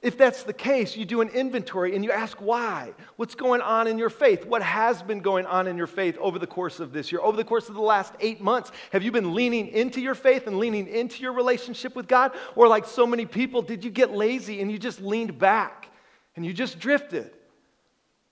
If 0.03 0.17
that's 0.17 0.43
the 0.43 0.51
case, 0.51 0.97
you 0.97 1.05
do 1.05 1.21
an 1.21 1.29
inventory 1.29 1.95
and 1.95 2.03
you 2.03 2.11
ask 2.11 2.37
why. 2.41 2.93
What's 3.15 3.35
going 3.35 3.61
on 3.61 3.87
in 3.87 3.97
your 3.97 4.09
faith? 4.09 4.45
What 4.45 4.61
has 4.61 5.01
been 5.01 5.21
going 5.21 5.45
on 5.45 5.65
in 5.65 5.77
your 5.77 5.87
faith 5.87 6.17
over 6.17 6.37
the 6.37 6.45
course 6.45 6.81
of 6.81 6.91
this 6.91 7.09
year? 7.09 7.21
Over 7.21 7.37
the 7.37 7.45
course 7.45 7.69
of 7.69 7.75
the 7.75 7.81
last 7.81 8.13
eight 8.19 8.41
months, 8.41 8.73
have 8.91 9.01
you 9.01 9.13
been 9.13 9.33
leaning 9.33 9.69
into 9.69 10.01
your 10.01 10.13
faith 10.13 10.45
and 10.45 10.59
leaning 10.59 10.89
into 10.89 11.21
your 11.21 11.31
relationship 11.31 11.95
with 11.95 12.09
God? 12.09 12.33
Or, 12.57 12.67
like 12.67 12.85
so 12.85 13.07
many 13.07 13.25
people, 13.25 13.61
did 13.61 13.85
you 13.85 13.89
get 13.89 14.11
lazy 14.11 14.59
and 14.59 14.69
you 14.69 14.77
just 14.77 14.99
leaned 14.99 15.39
back 15.39 15.87
and 16.35 16.45
you 16.45 16.51
just 16.51 16.79
drifted? 16.79 17.31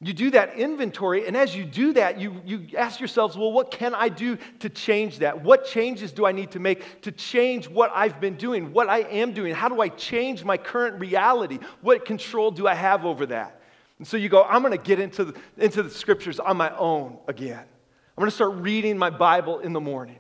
You 0.04 0.14
do 0.14 0.32
that 0.32 0.56
inventory, 0.58 1.28
and 1.28 1.38
as 1.38 1.56
you 1.56 1.64
do 1.64 1.94
that, 1.94 2.20
you, 2.20 2.42
you 2.44 2.76
ask 2.76 3.00
yourselves, 3.00 3.38
well, 3.38 3.52
what 3.52 3.70
can 3.70 3.94
I 3.94 4.10
do 4.10 4.40
to 4.60 4.70
change 4.70 5.20
that? 5.20 5.44
What 5.44 5.66
changes 5.66 6.12
do 6.12 6.26
I 6.26 6.32
need 6.32 6.52
to 6.52 6.60
make 6.60 7.02
to 7.04 7.12
change 7.12 7.70
what 7.70 7.92
I've 7.94 8.20
been 8.20 8.36
doing, 8.36 8.74
what 8.74 8.90
I 8.90 9.02
am 9.02 9.32
doing? 9.32 9.54
How 9.54 9.70
do 9.70 9.80
I 9.80 9.90
change 9.90 10.44
my 10.44 10.58
current 10.58 11.00
reality? 11.00 11.60
What 11.82 12.04
control 12.04 12.50
do 12.50 12.68
I 12.68 12.74
have 12.74 13.06
over 13.06 13.28
that? 13.28 13.62
And 14.00 14.08
so 14.08 14.18
you 14.18 14.28
go, 14.28 14.44
I'm 14.44 14.64
going 14.64 14.76
to 14.76 14.84
get 14.84 15.00
into 15.00 15.26
the, 15.26 15.40
into 15.58 15.84
the 15.84 15.92
scriptures 15.92 16.40
on 16.40 16.58
my 16.58 16.76
own 16.76 17.20
again. 17.28 17.60
I'm 17.60 18.22
going 18.22 18.30
to 18.30 18.36
start 18.36 18.56
reading 18.56 18.98
my 18.98 19.12
Bible 19.12 19.60
in 19.60 19.72
the 19.72 19.80
morning. 19.80 20.18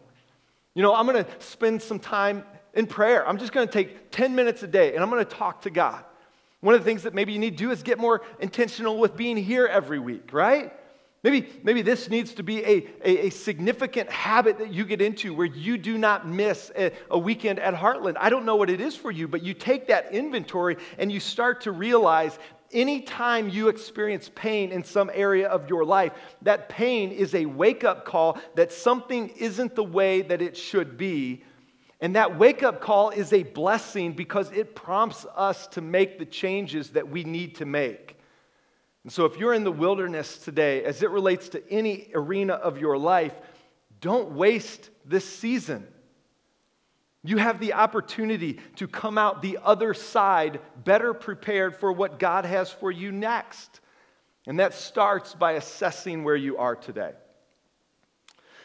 You 0.75 0.83
know, 0.83 0.93
I'm 0.93 1.07
going 1.07 1.25
to 1.25 1.31
spend 1.39 1.81
some 1.81 1.97
time 1.97 2.43
in 2.75 2.85
prayer. 2.85 3.27
I'm 3.27 3.39
just 3.39 3.51
going 3.51 3.67
to 3.67 3.73
take 3.73 4.11
10 4.11 4.35
minutes 4.35 4.61
a 4.61 4.67
day, 4.67 4.93
and 4.93 5.03
I'm 5.03 5.09
going 5.09 5.25
to 5.25 5.35
talk 5.35 5.63
to 5.63 5.71
God. 5.71 6.05
One 6.61 6.75
of 6.75 6.81
the 6.81 6.85
things 6.85 7.03
that 7.03 7.13
maybe 7.13 7.33
you 7.33 7.39
need 7.39 7.57
to 7.57 7.63
do 7.63 7.71
is 7.71 7.83
get 7.83 7.99
more 7.99 8.21
intentional 8.39 8.97
with 8.97 9.17
being 9.17 9.35
here 9.35 9.65
every 9.65 9.99
week, 9.99 10.31
right? 10.31 10.71
Maybe, 11.23 11.49
maybe 11.63 11.83
this 11.83 12.09
needs 12.09 12.33
to 12.35 12.43
be 12.43 12.63
a, 12.65 12.87
a, 13.03 13.27
a 13.27 13.29
significant 13.29 14.09
habit 14.09 14.57
that 14.57 14.73
you 14.73 14.85
get 14.85 15.01
into 15.01 15.35
where 15.35 15.45
you 15.45 15.77
do 15.77 15.97
not 15.97 16.27
miss 16.27 16.71
a, 16.75 16.91
a 17.11 17.17
weekend 17.17 17.59
at 17.59 17.75
Heartland. 17.75 18.15
I 18.19 18.31
don't 18.31 18.45
know 18.45 18.55
what 18.55 18.71
it 18.71 18.81
is 18.81 18.95
for 18.95 19.11
you, 19.11 19.27
but 19.27 19.43
you 19.43 19.53
take 19.53 19.87
that 19.87 20.11
inventory 20.11 20.77
and 20.97 21.11
you 21.11 21.19
start 21.19 21.61
to 21.61 21.71
realize 21.71 22.39
anytime 22.71 23.49
you 23.49 23.67
experience 23.67 24.31
pain 24.33 24.71
in 24.71 24.83
some 24.83 25.11
area 25.13 25.47
of 25.47 25.69
your 25.69 25.85
life, 25.85 26.13
that 26.41 26.69
pain 26.69 27.11
is 27.11 27.35
a 27.35 27.45
wake 27.45 27.83
up 27.83 28.05
call 28.05 28.39
that 28.55 28.71
something 28.71 29.29
isn't 29.29 29.75
the 29.75 29.83
way 29.83 30.23
that 30.23 30.41
it 30.41 30.57
should 30.57 30.97
be 30.97 31.43
and 32.01 32.15
that 32.15 32.37
wake 32.37 32.63
up 32.63 32.81
call 32.81 33.11
is 33.11 33.31
a 33.31 33.43
blessing 33.43 34.13
because 34.13 34.51
it 34.51 34.73
prompts 34.73 35.25
us 35.35 35.67
to 35.67 35.81
make 35.81 36.17
the 36.17 36.25
changes 36.25 36.89
that 36.91 37.07
we 37.07 37.23
need 37.23 37.55
to 37.55 37.65
make. 37.65 38.17
And 39.03 39.11
so, 39.11 39.25
if 39.25 39.37
you're 39.37 39.53
in 39.53 39.63
the 39.63 39.71
wilderness 39.71 40.39
today, 40.39 40.83
as 40.83 41.03
it 41.03 41.11
relates 41.11 41.49
to 41.49 41.71
any 41.71 42.09
arena 42.13 42.53
of 42.53 42.79
your 42.79 42.97
life, 42.97 43.33
don't 43.99 44.31
waste 44.31 44.89
this 45.05 45.25
season. 45.25 45.87
You 47.23 47.37
have 47.37 47.59
the 47.59 47.73
opportunity 47.73 48.59
to 48.77 48.87
come 48.87 49.19
out 49.19 49.43
the 49.43 49.59
other 49.63 49.93
side 49.93 50.59
better 50.83 51.13
prepared 51.13 51.75
for 51.75 51.91
what 51.91 52.17
God 52.17 52.45
has 52.45 52.71
for 52.71 52.91
you 52.91 53.11
next. 53.11 53.79
And 54.47 54.59
that 54.59 54.73
starts 54.73 55.35
by 55.35 55.53
assessing 55.53 56.23
where 56.23 56.35
you 56.35 56.57
are 56.57 56.75
today. 56.75 57.11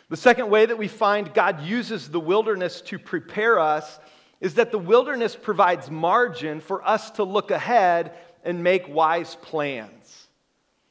The 0.09 0.17
second 0.17 0.51
way 0.51 0.67
that 0.67 0.79
we 0.79 0.89
find 0.89 1.35
God 1.35 1.63
uses 1.63 2.09
the 2.09 2.21
wilderness 2.21 2.81
to 2.83 2.99
prepare 2.99 3.59
us 3.59 3.99
is 4.41 4.55
that 4.55 4.71
the 4.71 4.79
wilderness 4.79 5.35
provides 5.35 5.91
margin 5.91 6.61
for 6.61 6.87
us 6.87 7.11
to 7.13 7.25
look 7.25 7.51
ahead 7.51 8.13
and 8.45 8.63
make 8.63 8.87
wise 8.89 9.37
plans. 9.43 10.29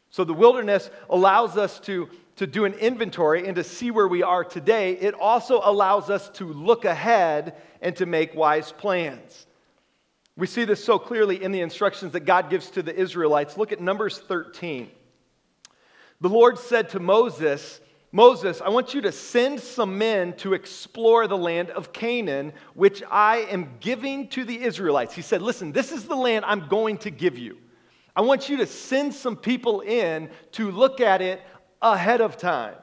So 0.10 0.24
the 0.24 0.34
wilderness 0.34 0.90
allows 1.10 1.58
us 1.58 1.80
to, 1.82 2.10
to 2.38 2.48
do 2.48 2.66
an 2.66 2.74
inventory 2.74 3.48
and 3.48 3.56
to 3.56 3.64
see 3.64 3.92
where 3.92 4.08
we 4.08 4.24
are 4.24 4.44
today. 4.44 4.94
It 4.94 5.14
also 5.14 5.62
allows 5.64 6.10
us 6.10 6.30
to 6.32 6.46
look 6.46 6.86
ahead 6.86 7.56
and 7.82 7.96
to 7.98 8.06
make 8.06 8.36
wise 8.36 8.72
plans. 8.72 9.46
We 10.38 10.48
see 10.48 10.66
this 10.66 10.84
so 10.84 11.00
clearly 11.00 11.42
in 11.42 11.54
the 11.54 11.62
instructions 11.62 12.12
that 12.12 12.22
God 12.22 12.50
gives 12.50 12.70
to 12.72 12.84
the 12.84 12.94
Israelites. 12.94 13.58
Look 13.58 13.72
at 13.72 13.80
Numbers 13.80 14.18
13. 14.20 14.90
The 16.20 16.30
Lord 16.30 16.60
said 16.60 16.90
to 16.90 17.00
Moses, 17.00 17.80
Moses, 18.16 18.62
I 18.62 18.70
want 18.70 18.94
you 18.94 19.02
to 19.02 19.12
send 19.12 19.60
some 19.60 19.98
men 19.98 20.38
to 20.38 20.54
explore 20.54 21.28
the 21.28 21.38
land 21.38 21.70
of 21.72 21.92
Canaan, 21.92 22.54
which 22.74 23.04
I 23.12 23.40
am 23.40 23.72
giving 23.82 24.30
to 24.30 24.46
the 24.46 24.64
Israelites. 24.64 25.14
He 25.14 25.22
said, 25.22 25.42
Listen, 25.42 25.74
this 25.74 25.92
is 25.92 26.06
the 26.06 26.16
land 26.16 26.46
I'm 26.48 26.70
going 26.70 26.98
to 27.00 27.10
give 27.12 27.38
you. 27.38 27.58
I 28.16 28.22
want 28.22 28.48
you 28.48 28.56
to 28.56 28.68
send 28.68 29.14
some 29.14 29.36
people 29.36 29.82
in 29.82 30.30
to 30.54 30.72
look 30.72 31.02
at 31.02 31.22
it 31.22 31.42
ahead 31.82 32.22
of 32.22 32.38
time. 32.38 32.76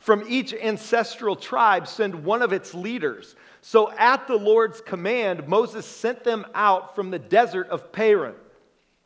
From 0.00 0.22
each 0.28 0.52
ancestral 0.52 1.34
tribe, 1.34 1.88
send 1.88 2.22
one 2.22 2.42
of 2.42 2.52
its 2.52 2.74
leaders. 2.74 3.36
So, 3.62 3.90
at 3.92 4.26
the 4.26 4.36
Lord's 4.36 4.82
command, 4.82 5.48
Moses 5.48 5.86
sent 5.86 6.24
them 6.24 6.44
out 6.54 6.94
from 6.94 7.10
the 7.10 7.18
desert 7.18 7.68
of 7.68 7.90
Paran. 7.90 8.34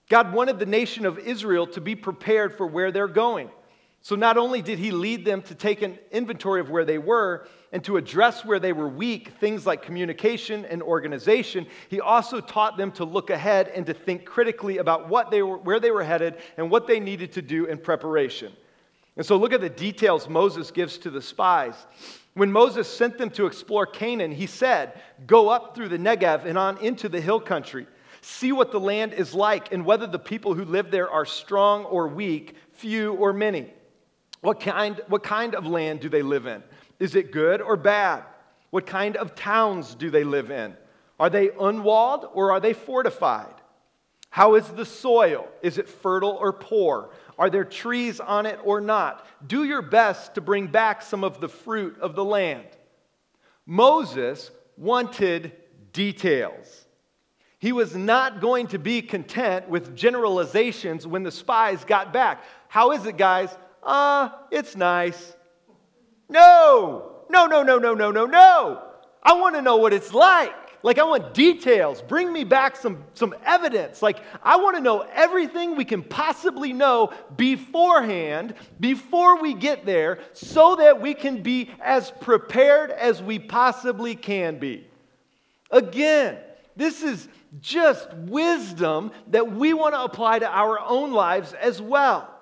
God 0.08 0.32
wanted 0.32 0.58
the 0.58 0.66
nation 0.66 1.06
of 1.06 1.20
Israel 1.20 1.68
to 1.68 1.80
be 1.80 1.94
prepared 1.94 2.56
for 2.56 2.66
where 2.66 2.90
they're 2.90 3.06
going. 3.06 3.48
So 4.02 4.16
not 4.16 4.38
only 4.38 4.62
did 4.62 4.78
he 4.78 4.92
lead 4.92 5.26
them 5.26 5.42
to 5.42 5.54
take 5.54 5.82
an 5.82 5.98
inventory 6.10 6.60
of 6.60 6.70
where 6.70 6.86
they 6.86 6.96
were 6.96 7.46
and 7.70 7.84
to 7.84 7.98
address 7.98 8.44
where 8.44 8.58
they 8.58 8.72
were 8.72 8.88
weak, 8.88 9.32
things 9.40 9.66
like 9.66 9.82
communication 9.82 10.64
and 10.64 10.82
organization, 10.82 11.66
he 11.88 12.00
also 12.00 12.40
taught 12.40 12.78
them 12.78 12.92
to 12.92 13.04
look 13.04 13.28
ahead 13.28 13.68
and 13.68 13.84
to 13.86 13.92
think 13.92 14.24
critically 14.24 14.78
about 14.78 15.08
what 15.08 15.30
they 15.30 15.42
were, 15.42 15.58
where 15.58 15.78
they 15.78 15.90
were 15.90 16.02
headed 16.02 16.38
and 16.56 16.70
what 16.70 16.86
they 16.86 16.98
needed 16.98 17.32
to 17.32 17.42
do 17.42 17.66
in 17.66 17.76
preparation. 17.76 18.52
And 19.16 19.26
so 19.26 19.36
look 19.36 19.52
at 19.52 19.60
the 19.60 19.68
details 19.68 20.28
Moses 20.28 20.70
gives 20.70 20.96
to 20.98 21.10
the 21.10 21.20
spies. 21.20 21.74
When 22.32 22.50
Moses 22.50 22.88
sent 22.88 23.18
them 23.18 23.28
to 23.30 23.44
explore 23.44 23.84
Canaan, 23.84 24.32
he 24.32 24.46
said, 24.46 24.98
Go 25.26 25.50
up 25.50 25.74
through 25.74 25.88
the 25.88 25.98
Negev 25.98 26.46
and 26.46 26.56
on 26.56 26.78
into 26.78 27.10
the 27.10 27.20
hill 27.20 27.40
country. 27.40 27.86
See 28.22 28.52
what 28.52 28.72
the 28.72 28.80
land 28.80 29.12
is 29.12 29.34
like 29.34 29.72
and 29.72 29.84
whether 29.84 30.06
the 30.06 30.18
people 30.18 30.54
who 30.54 30.64
live 30.64 30.90
there 30.90 31.10
are 31.10 31.26
strong 31.26 31.84
or 31.84 32.08
weak, 32.08 32.54
few 32.72 33.12
or 33.14 33.34
many. 33.34 33.72
What 34.40 34.60
kind, 34.60 35.00
what 35.08 35.22
kind 35.22 35.54
of 35.54 35.66
land 35.66 36.00
do 36.00 36.08
they 36.08 36.22
live 36.22 36.46
in? 36.46 36.62
Is 36.98 37.14
it 37.14 37.32
good 37.32 37.60
or 37.60 37.76
bad? 37.76 38.24
What 38.70 38.86
kind 38.86 39.16
of 39.16 39.34
towns 39.34 39.94
do 39.94 40.10
they 40.10 40.24
live 40.24 40.50
in? 40.50 40.74
Are 41.18 41.30
they 41.30 41.50
unwalled 41.60 42.26
or 42.32 42.52
are 42.52 42.60
they 42.60 42.72
fortified? 42.72 43.54
How 44.30 44.54
is 44.54 44.68
the 44.68 44.86
soil? 44.86 45.48
Is 45.60 45.76
it 45.76 45.88
fertile 45.88 46.36
or 46.40 46.52
poor? 46.52 47.10
Are 47.36 47.50
there 47.50 47.64
trees 47.64 48.20
on 48.20 48.46
it 48.46 48.58
or 48.62 48.80
not? 48.80 49.26
Do 49.46 49.64
your 49.64 49.82
best 49.82 50.34
to 50.34 50.40
bring 50.40 50.68
back 50.68 51.02
some 51.02 51.24
of 51.24 51.40
the 51.40 51.48
fruit 51.48 51.98
of 52.00 52.14
the 52.14 52.24
land. 52.24 52.66
Moses 53.66 54.50
wanted 54.76 55.52
details. 55.92 56.86
He 57.58 57.72
was 57.72 57.94
not 57.94 58.40
going 58.40 58.68
to 58.68 58.78
be 58.78 59.02
content 59.02 59.68
with 59.68 59.94
generalizations 59.94 61.06
when 61.06 61.24
the 61.24 61.30
spies 61.30 61.84
got 61.84 62.12
back. 62.12 62.42
How 62.68 62.92
is 62.92 63.04
it, 63.04 63.18
guys? 63.18 63.54
Uh, 63.82 64.30
it's 64.50 64.76
nice. 64.76 65.34
No, 66.28 67.24
no, 67.28 67.46
no, 67.46 67.62
no, 67.62 67.78
no, 67.78 67.94
no, 67.94 68.10
no, 68.10 68.26
no. 68.26 68.82
I 69.22 69.34
want 69.34 69.54
to 69.56 69.62
know 69.62 69.76
what 69.76 69.92
it's 69.92 70.14
like. 70.14 70.54
Like, 70.82 70.98
I 70.98 71.04
want 71.04 71.34
details. 71.34 72.00
Bring 72.00 72.32
me 72.32 72.42
back 72.42 72.74
some, 72.74 73.04
some 73.12 73.34
evidence. 73.44 74.00
Like, 74.00 74.22
I 74.42 74.56
want 74.56 74.76
to 74.76 74.82
know 74.82 75.00
everything 75.12 75.76
we 75.76 75.84
can 75.84 76.02
possibly 76.02 76.72
know 76.72 77.12
beforehand, 77.36 78.54
before 78.78 79.42
we 79.42 79.52
get 79.52 79.84
there, 79.84 80.20
so 80.32 80.76
that 80.76 81.00
we 81.02 81.12
can 81.12 81.42
be 81.42 81.70
as 81.82 82.10
prepared 82.10 82.90
as 82.90 83.22
we 83.22 83.38
possibly 83.38 84.14
can 84.14 84.58
be. 84.58 84.86
Again, 85.70 86.38
this 86.76 87.02
is 87.02 87.28
just 87.60 88.12
wisdom 88.14 89.12
that 89.28 89.52
we 89.52 89.74
want 89.74 89.94
to 89.94 90.02
apply 90.02 90.38
to 90.38 90.48
our 90.48 90.80
own 90.80 91.12
lives 91.12 91.52
as 91.52 91.82
well. 91.82 92.39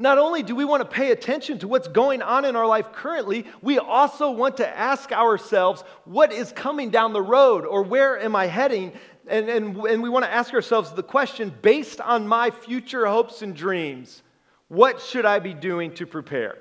Not 0.00 0.16
only 0.16 0.44
do 0.44 0.54
we 0.54 0.64
want 0.64 0.80
to 0.80 0.88
pay 0.88 1.10
attention 1.10 1.58
to 1.58 1.68
what's 1.68 1.88
going 1.88 2.22
on 2.22 2.44
in 2.44 2.54
our 2.54 2.66
life 2.66 2.92
currently, 2.92 3.44
we 3.60 3.80
also 3.80 4.30
want 4.30 4.58
to 4.58 4.78
ask 4.78 5.10
ourselves 5.10 5.82
what 6.04 6.32
is 6.32 6.52
coming 6.52 6.90
down 6.90 7.12
the 7.12 7.20
road 7.20 7.66
or 7.66 7.82
where 7.82 8.16
am 8.16 8.36
I 8.36 8.46
heading? 8.46 8.92
And, 9.26 9.48
and, 9.48 9.76
and 9.76 10.00
we 10.00 10.08
want 10.08 10.24
to 10.24 10.32
ask 10.32 10.54
ourselves 10.54 10.92
the 10.92 11.02
question 11.02 11.52
based 11.62 12.00
on 12.00 12.28
my 12.28 12.50
future 12.50 13.06
hopes 13.06 13.42
and 13.42 13.56
dreams, 13.56 14.22
what 14.68 15.00
should 15.00 15.26
I 15.26 15.40
be 15.40 15.52
doing 15.52 15.92
to 15.94 16.06
prepare? 16.06 16.58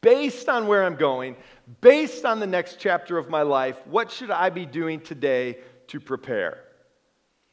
Based 0.00 0.48
on 0.48 0.66
where 0.66 0.84
I'm 0.84 0.96
going, 0.96 1.36
based 1.82 2.24
on 2.24 2.40
the 2.40 2.46
next 2.46 2.78
chapter 2.80 3.18
of 3.18 3.28
my 3.28 3.42
life, 3.42 3.86
what 3.86 4.10
should 4.10 4.30
I 4.30 4.48
be 4.48 4.64
doing 4.64 5.00
today 5.00 5.58
to 5.88 6.00
prepare? 6.00 6.64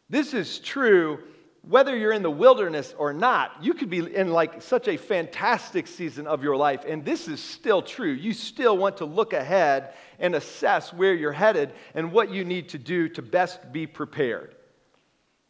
This 0.10 0.34
is 0.34 0.60
true 0.60 1.20
whether 1.62 1.96
you're 1.96 2.14
in 2.14 2.24
the 2.24 2.32
wilderness 2.32 2.96
or 2.98 3.14
not, 3.14 3.52
you 3.62 3.74
could 3.74 3.90
be 3.90 4.16
in 4.16 4.32
like 4.32 4.62
such 4.62 4.88
a 4.88 4.98
fantastic 4.98 5.88
season 5.88 6.26
of 6.26 6.44
your 6.44 6.56
life, 6.56 6.84
and 6.88 7.04
this 7.04 7.28
is 7.28 7.42
still 7.42 7.82
true. 7.82 8.12
You 8.12 8.34
still 8.34 8.78
want 8.78 8.98
to 8.98 9.06
look 9.06 9.34
ahead 9.34 9.94
and 10.20 10.36
assess 10.36 10.94
where 10.94 11.14
you're 11.14 11.32
headed 11.32 11.74
and 11.94 12.12
what 12.12 12.32
you 12.32 12.44
need 12.44 12.70
to 12.70 12.78
do 12.78 13.10
to 13.10 13.22
best 13.22 13.72
be 13.72 13.88
prepared. 13.88 14.56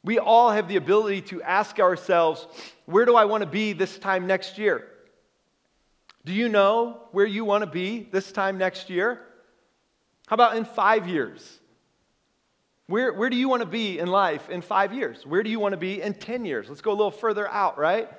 We 0.03 0.17
all 0.17 0.51
have 0.51 0.67
the 0.67 0.77
ability 0.77 1.21
to 1.23 1.41
ask 1.43 1.79
ourselves, 1.79 2.47
where 2.85 3.05
do 3.05 3.15
I 3.15 3.25
want 3.25 3.41
to 3.41 3.49
be 3.49 3.73
this 3.73 3.97
time 3.99 4.27
next 4.27 4.57
year? 4.57 4.87
Do 6.25 6.33
you 6.33 6.49
know 6.49 7.01
where 7.11 7.25
you 7.25 7.45
want 7.45 7.63
to 7.63 7.69
be 7.69 8.07
this 8.11 8.31
time 8.31 8.57
next 8.57 8.89
year? 8.89 9.21
How 10.27 10.35
about 10.35 10.57
in 10.57 10.65
five 10.65 11.07
years? 11.07 11.58
Where, 12.89 13.13
where 13.13 13.29
do 13.29 13.35
you 13.35 13.47
want 13.47 13.61
to 13.61 13.67
be 13.67 13.99
in 13.99 14.07
life 14.07 14.49
in 14.49 14.63
five 14.63 14.95
years? 14.95 15.23
Where 15.23 15.43
do 15.43 15.49
you 15.51 15.59
want 15.59 15.73
to 15.73 15.77
be 15.77 16.01
in 16.01 16.15
10 16.15 16.43
years? 16.43 16.69
Let's 16.69 16.81
go 16.81 16.89
a 16.89 16.97
little 16.97 17.11
further 17.11 17.47
out, 17.47 17.77
right? 17.77 18.09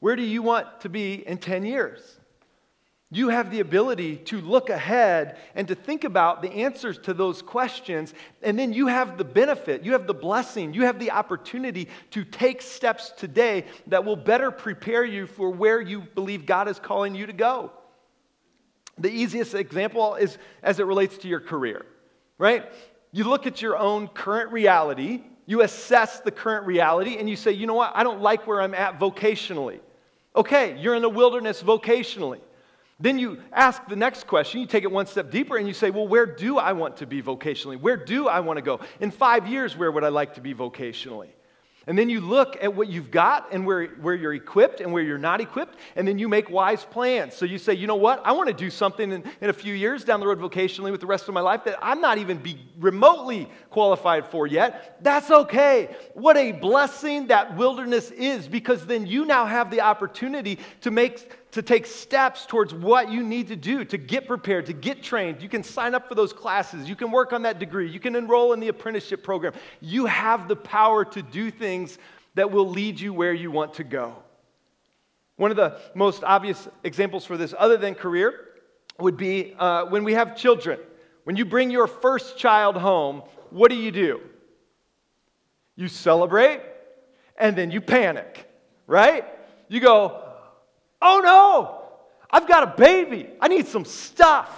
Where 0.00 0.16
do 0.16 0.22
you 0.22 0.42
want 0.42 0.82
to 0.82 0.90
be 0.90 1.26
in 1.26 1.38
10 1.38 1.64
years? 1.64 2.20
You 3.10 3.30
have 3.30 3.50
the 3.50 3.60
ability 3.60 4.16
to 4.16 4.42
look 4.42 4.68
ahead 4.68 5.38
and 5.54 5.66
to 5.68 5.74
think 5.74 6.04
about 6.04 6.42
the 6.42 6.50
answers 6.50 6.98
to 7.04 7.14
those 7.14 7.40
questions, 7.40 8.12
and 8.42 8.58
then 8.58 8.74
you 8.74 8.88
have 8.88 9.16
the 9.16 9.24
benefit, 9.24 9.82
you 9.82 9.92
have 9.92 10.06
the 10.06 10.12
blessing, 10.12 10.74
you 10.74 10.82
have 10.82 10.98
the 10.98 11.12
opportunity 11.12 11.88
to 12.10 12.22
take 12.22 12.60
steps 12.60 13.14
today 13.16 13.64
that 13.86 14.04
will 14.04 14.14
better 14.14 14.50
prepare 14.50 15.06
you 15.06 15.26
for 15.26 15.48
where 15.48 15.80
you 15.80 16.02
believe 16.02 16.44
God 16.44 16.68
is 16.68 16.78
calling 16.78 17.14
you 17.14 17.24
to 17.24 17.32
go. 17.32 17.72
The 18.98 19.08
easiest 19.08 19.54
example 19.54 20.16
is 20.16 20.36
as 20.62 20.80
it 20.80 20.84
relates 20.84 21.16
to 21.18 21.28
your 21.28 21.40
career, 21.40 21.86
right? 22.36 22.70
You 23.12 23.24
look 23.24 23.46
at 23.46 23.62
your 23.62 23.76
own 23.76 24.08
current 24.08 24.52
reality, 24.52 25.22
you 25.46 25.62
assess 25.62 26.20
the 26.20 26.30
current 26.30 26.66
reality, 26.66 27.16
and 27.16 27.28
you 27.28 27.36
say, 27.36 27.52
you 27.52 27.66
know 27.66 27.74
what, 27.74 27.92
I 27.94 28.02
don't 28.02 28.20
like 28.20 28.46
where 28.46 28.60
I'm 28.60 28.74
at 28.74 28.98
vocationally. 28.98 29.80
Okay, 30.36 30.78
you're 30.78 30.94
in 30.94 31.02
the 31.02 31.08
wilderness 31.08 31.62
vocationally. 31.62 32.40
Then 33.00 33.18
you 33.18 33.40
ask 33.52 33.86
the 33.88 33.96
next 33.96 34.26
question, 34.26 34.60
you 34.60 34.66
take 34.66 34.84
it 34.84 34.90
one 34.90 35.06
step 35.06 35.30
deeper, 35.30 35.56
and 35.56 35.66
you 35.66 35.74
say, 35.74 35.90
well, 35.90 36.06
where 36.06 36.26
do 36.26 36.58
I 36.58 36.72
want 36.72 36.98
to 36.98 37.06
be 37.06 37.22
vocationally? 37.22 37.80
Where 37.80 37.96
do 37.96 38.28
I 38.28 38.40
want 38.40 38.58
to 38.58 38.62
go? 38.62 38.80
In 39.00 39.10
five 39.10 39.46
years, 39.46 39.76
where 39.76 39.90
would 39.90 40.04
I 40.04 40.08
like 40.08 40.34
to 40.34 40.40
be 40.40 40.54
vocationally? 40.54 41.28
And 41.88 41.98
then 41.98 42.10
you 42.10 42.20
look 42.20 42.62
at 42.62 42.74
what 42.74 42.88
you've 42.88 43.10
got 43.10 43.48
and 43.50 43.64
where, 43.64 43.86
where 43.86 44.14
you're 44.14 44.34
equipped 44.34 44.82
and 44.82 44.92
where 44.92 45.02
you're 45.02 45.16
not 45.16 45.40
equipped, 45.40 45.78
and 45.96 46.06
then 46.06 46.18
you 46.18 46.28
make 46.28 46.50
wise 46.50 46.84
plans. 46.84 47.34
So 47.34 47.46
you 47.46 47.56
say, 47.56 47.72
you 47.72 47.86
know 47.86 47.96
what? 47.96 48.20
I 48.26 48.32
want 48.32 48.48
to 48.48 48.54
do 48.54 48.68
something 48.68 49.10
in, 49.10 49.24
in 49.40 49.48
a 49.48 49.54
few 49.54 49.72
years 49.72 50.04
down 50.04 50.20
the 50.20 50.26
road 50.26 50.38
vocationally 50.38 50.90
with 50.90 51.00
the 51.00 51.06
rest 51.06 51.28
of 51.28 51.34
my 51.34 51.40
life 51.40 51.64
that 51.64 51.78
I'm 51.80 52.02
not 52.02 52.18
even 52.18 52.36
be 52.36 52.60
remotely 52.78 53.50
qualified 53.70 54.26
for 54.26 54.46
yet. 54.46 54.98
That's 55.02 55.30
okay. 55.30 55.96
What 56.12 56.36
a 56.36 56.52
blessing 56.52 57.28
that 57.28 57.56
wilderness 57.56 58.10
is 58.10 58.46
because 58.46 58.84
then 58.84 59.06
you 59.06 59.24
now 59.24 59.46
have 59.46 59.70
the 59.70 59.80
opportunity 59.80 60.58
to 60.82 60.90
make 60.90 61.37
to 61.52 61.62
take 61.62 61.86
steps 61.86 62.44
towards 62.46 62.74
what 62.74 63.10
you 63.10 63.22
need 63.22 63.48
to 63.48 63.56
do 63.56 63.84
to 63.84 63.96
get 63.96 64.26
prepared, 64.26 64.66
to 64.66 64.72
get 64.72 65.02
trained. 65.02 65.40
You 65.42 65.48
can 65.48 65.62
sign 65.62 65.94
up 65.94 66.08
for 66.08 66.14
those 66.14 66.32
classes. 66.32 66.88
You 66.88 66.96
can 66.96 67.10
work 67.10 67.32
on 67.32 67.42
that 67.42 67.58
degree. 67.58 67.90
You 67.90 68.00
can 68.00 68.14
enroll 68.16 68.52
in 68.52 68.60
the 68.60 68.68
apprenticeship 68.68 69.22
program. 69.22 69.54
You 69.80 70.06
have 70.06 70.46
the 70.46 70.56
power 70.56 71.04
to 71.06 71.22
do 71.22 71.50
things 71.50 71.98
that 72.34 72.50
will 72.50 72.68
lead 72.68 73.00
you 73.00 73.14
where 73.14 73.32
you 73.32 73.50
want 73.50 73.74
to 73.74 73.84
go. 73.84 74.14
One 75.36 75.50
of 75.50 75.56
the 75.56 75.78
most 75.94 76.22
obvious 76.24 76.68
examples 76.84 77.24
for 77.24 77.36
this, 77.36 77.54
other 77.56 77.76
than 77.76 77.94
career, 77.94 78.44
would 78.98 79.16
be 79.16 79.54
uh, 79.58 79.86
when 79.86 80.04
we 80.04 80.14
have 80.14 80.36
children. 80.36 80.78
When 81.24 81.36
you 81.36 81.44
bring 81.44 81.70
your 81.70 81.86
first 81.86 82.36
child 82.36 82.76
home, 82.76 83.22
what 83.50 83.70
do 83.70 83.76
you 83.76 83.90
do? 83.90 84.20
You 85.76 85.88
celebrate 85.88 86.60
and 87.36 87.56
then 87.56 87.70
you 87.70 87.80
panic, 87.80 88.50
right? 88.86 89.24
You 89.68 89.80
go, 89.80 90.27
Oh 91.00 91.20
no, 91.22 91.82
I've 92.30 92.48
got 92.48 92.62
a 92.62 92.76
baby. 92.76 93.28
I 93.40 93.48
need 93.48 93.66
some 93.66 93.84
stuff, 93.84 94.50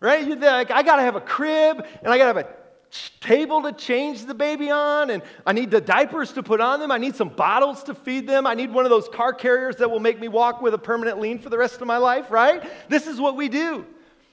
right? 0.00 0.26
You're 0.26 0.36
like, 0.36 0.70
I 0.70 0.82
got 0.82 0.96
to 0.96 1.02
have 1.02 1.16
a 1.16 1.20
crib 1.20 1.84
and 2.02 2.12
I 2.12 2.18
got 2.18 2.32
to 2.32 2.34
have 2.34 2.36
a 2.36 2.48
table 3.20 3.62
to 3.62 3.72
change 3.72 4.26
the 4.26 4.34
baby 4.34 4.70
on, 4.70 5.10
and 5.10 5.22
I 5.46 5.52
need 5.52 5.70
the 5.70 5.80
diapers 5.80 6.32
to 6.32 6.42
put 6.42 6.60
on 6.60 6.80
them. 6.80 6.90
I 6.90 6.98
need 6.98 7.14
some 7.14 7.28
bottles 7.28 7.84
to 7.84 7.94
feed 7.94 8.26
them. 8.26 8.46
I 8.46 8.54
need 8.54 8.72
one 8.72 8.84
of 8.84 8.90
those 8.90 9.08
car 9.08 9.32
carriers 9.32 9.76
that 9.76 9.90
will 9.90 10.00
make 10.00 10.18
me 10.18 10.28
walk 10.28 10.60
with 10.60 10.74
a 10.74 10.78
permanent 10.78 11.20
lean 11.20 11.38
for 11.38 11.50
the 11.50 11.58
rest 11.58 11.80
of 11.80 11.86
my 11.86 11.98
life, 11.98 12.30
right? 12.30 12.62
This 12.88 13.06
is 13.06 13.20
what 13.20 13.36
we 13.36 13.48
do. 13.48 13.86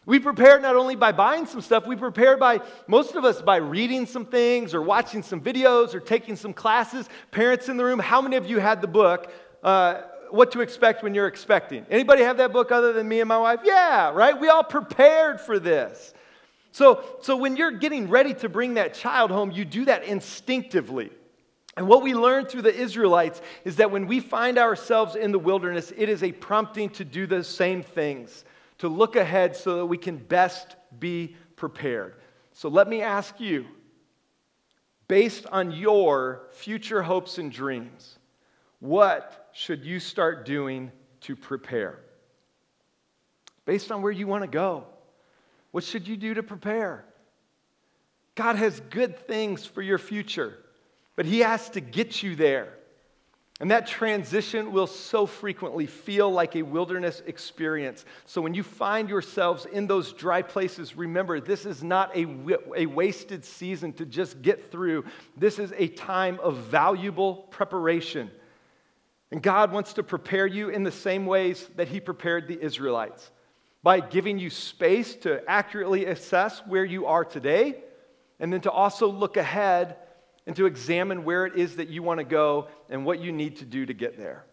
We 0.07 0.19
prepare 0.19 0.59
not 0.59 0.75
only 0.75 0.95
by 0.95 1.11
buying 1.11 1.45
some 1.45 1.61
stuff, 1.61 1.85
we 1.85 1.97
prepare 1.97 2.37
by, 2.37 2.61
most 2.87 3.15
of 3.15 3.25
us, 3.25 3.41
by 3.41 3.57
reading 3.57 4.05
some 4.05 4.25
things 4.25 4.73
or 4.73 4.81
watching 4.81 5.21
some 5.21 5.41
videos 5.41 5.93
or 5.93 5.99
taking 5.99 6.37
some 6.37 6.53
classes. 6.53 7.09
Parents 7.29 7.67
in 7.67 7.75
the 7.75 7.83
room, 7.83 7.99
how 7.99 8.21
many 8.21 8.37
of 8.37 8.49
you 8.49 8.59
had 8.59 8.81
the 8.81 8.87
book? 8.87 9.29
Uh, 9.61 10.03
what 10.29 10.51
to 10.51 10.61
expect 10.61 11.03
when 11.03 11.13
you're 11.13 11.27
expecting. 11.27 11.85
Anybody 11.89 12.23
have 12.23 12.37
that 12.37 12.53
book 12.53 12.71
other 12.71 12.93
than 12.93 13.07
me 13.07 13.19
and 13.19 13.27
my 13.27 13.37
wife? 13.37 13.61
Yeah, 13.63 14.11
right? 14.11 14.39
We 14.39 14.49
all 14.49 14.63
prepared 14.63 15.39
for 15.39 15.59
this. 15.59 16.13
So, 16.71 17.03
so 17.21 17.35
when 17.35 17.57
you're 17.57 17.71
getting 17.71 18.09
ready 18.09 18.33
to 18.35 18.49
bring 18.49 18.75
that 18.75 18.93
child 18.93 19.31
home, 19.31 19.51
you 19.51 19.65
do 19.65 19.85
that 19.85 20.03
instinctively. 20.03 21.09
And 21.75 21.87
what 21.87 22.01
we 22.01 22.13
learned 22.13 22.49
through 22.49 22.63
the 22.63 22.75
Israelites 22.75 23.41
is 23.63 23.77
that 23.77 23.91
when 23.91 24.07
we 24.07 24.19
find 24.19 24.57
ourselves 24.57 25.15
in 25.15 25.31
the 25.31 25.39
wilderness, 25.39 25.93
it 25.95 26.09
is 26.09 26.23
a 26.23 26.31
prompting 26.31 26.89
to 26.91 27.05
do 27.05 27.27
the 27.27 27.43
same 27.43 27.83
things, 27.83 28.45
to 28.79 28.87
look 28.87 29.15
ahead 29.15 29.55
so 29.55 29.77
that 29.77 29.85
we 29.85 29.97
can 29.97 30.17
best 30.17 30.75
be 30.99 31.35
prepared. 31.55 32.15
So 32.53 32.69
let 32.69 32.87
me 32.87 33.01
ask 33.01 33.39
you, 33.39 33.65
based 35.07 35.45
on 35.47 35.71
your 35.71 36.47
future 36.51 37.03
hopes 37.03 37.37
and 37.37 37.51
dreams, 37.51 38.16
what 38.79 39.49
should 39.53 39.85
you 39.85 39.99
start 39.99 40.45
doing 40.45 40.91
to 41.21 41.35
prepare? 41.35 41.99
Based 43.65 43.91
on 43.91 44.01
where 44.01 44.11
you 44.11 44.27
want 44.27 44.43
to 44.43 44.47
go, 44.47 44.85
what 45.71 45.83
should 45.83 46.07
you 46.07 46.17
do 46.17 46.33
to 46.35 46.43
prepare? 46.43 47.05
God 48.35 48.55
has 48.55 48.79
good 48.89 49.27
things 49.27 49.65
for 49.65 49.81
your 49.81 49.97
future, 49.97 50.57
but 51.15 51.25
He 51.25 51.39
has 51.39 51.69
to 51.71 51.81
get 51.81 52.21
you 52.21 52.35
there. 52.35 52.73
And 53.59 53.71
that 53.71 53.87
transition 53.87 54.71
will 54.71 54.85
so 54.85 55.25
frequently 55.25 55.87
feel 55.87 56.31
like 56.31 56.55
a 56.55 56.61
wilderness 56.61 57.23
experience. 57.25 58.05
So 58.25 58.39
when 58.39 58.53
you 58.53 58.61
find 58.61 59.09
yourselves 59.09 59.65
in 59.65 59.87
those 59.87 60.13
dry 60.13 60.43
places, 60.43 60.95
remember 60.95 61.39
this 61.39 61.65
is 61.65 61.83
not 61.83 62.15
a, 62.15 62.27
a 62.75 62.85
wasted 62.85 63.43
season 63.43 63.93
to 63.93 64.05
just 64.05 64.43
get 64.43 64.71
through. 64.71 65.05
This 65.35 65.57
is 65.57 65.73
a 65.75 65.87
time 65.87 66.39
of 66.41 66.57
valuable 66.57 67.47
preparation. 67.49 68.29
And 69.31 69.43
God 69.43 69.71
wants 69.71 69.93
to 69.93 70.03
prepare 70.03 70.47
you 70.47 70.69
in 70.69 70.83
the 70.83 70.91
same 70.91 71.25
ways 71.25 71.69
that 71.75 71.89
He 71.89 71.99
prepared 71.99 72.47
the 72.47 72.61
Israelites 72.61 73.31
by 73.83 73.99
giving 73.99 74.39
you 74.39 74.49
space 74.49 75.15
to 75.15 75.41
accurately 75.49 76.05
assess 76.05 76.59
where 76.65 76.85
you 76.85 77.05
are 77.05 77.23
today, 77.23 77.75
and 78.39 78.51
then 78.51 78.61
to 78.61 78.71
also 78.71 79.07
look 79.07 79.37
ahead 79.37 79.97
and 80.45 80.55
to 80.55 80.65
examine 80.65 81.23
where 81.23 81.45
it 81.45 81.55
is 81.55 81.75
that 81.75 81.89
you 81.89 82.01
want 82.01 82.19
to 82.19 82.23
go 82.23 82.67
and 82.89 83.05
what 83.05 83.19
you 83.19 83.31
need 83.31 83.57
to 83.57 83.65
do 83.65 83.85
to 83.85 83.93
get 83.93 84.17
there. 84.17 84.45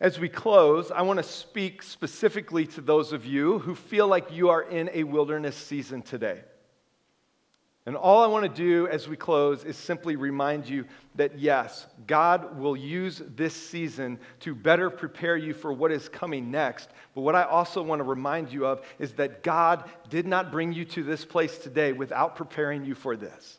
As 0.00 0.18
we 0.18 0.28
close, 0.28 0.90
I 0.90 1.02
want 1.02 1.18
to 1.18 1.22
speak 1.22 1.82
specifically 1.82 2.66
to 2.68 2.80
those 2.80 3.12
of 3.12 3.26
you 3.26 3.58
who 3.58 3.74
feel 3.74 4.06
like 4.06 4.32
you 4.32 4.48
are 4.48 4.62
in 4.62 4.88
a 4.94 5.04
wilderness 5.04 5.56
season 5.56 6.00
today. 6.00 6.40
And 7.86 7.96
all 7.96 8.22
I 8.22 8.26
want 8.26 8.44
to 8.44 8.62
do 8.62 8.88
as 8.88 9.08
we 9.08 9.16
close 9.16 9.64
is 9.64 9.76
simply 9.76 10.14
remind 10.14 10.68
you 10.68 10.84
that 11.14 11.38
yes, 11.38 11.86
God 12.06 12.58
will 12.58 12.76
use 12.76 13.22
this 13.34 13.54
season 13.54 14.18
to 14.40 14.54
better 14.54 14.90
prepare 14.90 15.36
you 15.36 15.54
for 15.54 15.72
what 15.72 15.90
is 15.90 16.08
coming 16.08 16.50
next. 16.50 16.90
But 17.14 17.22
what 17.22 17.34
I 17.34 17.44
also 17.44 17.82
want 17.82 18.00
to 18.00 18.04
remind 18.04 18.52
you 18.52 18.66
of 18.66 18.82
is 18.98 19.14
that 19.14 19.42
God 19.42 19.88
did 20.10 20.26
not 20.26 20.52
bring 20.52 20.72
you 20.72 20.84
to 20.86 21.02
this 21.02 21.24
place 21.24 21.56
today 21.56 21.92
without 21.92 22.36
preparing 22.36 22.84
you 22.84 22.94
for 22.94 23.16
this. 23.16 23.58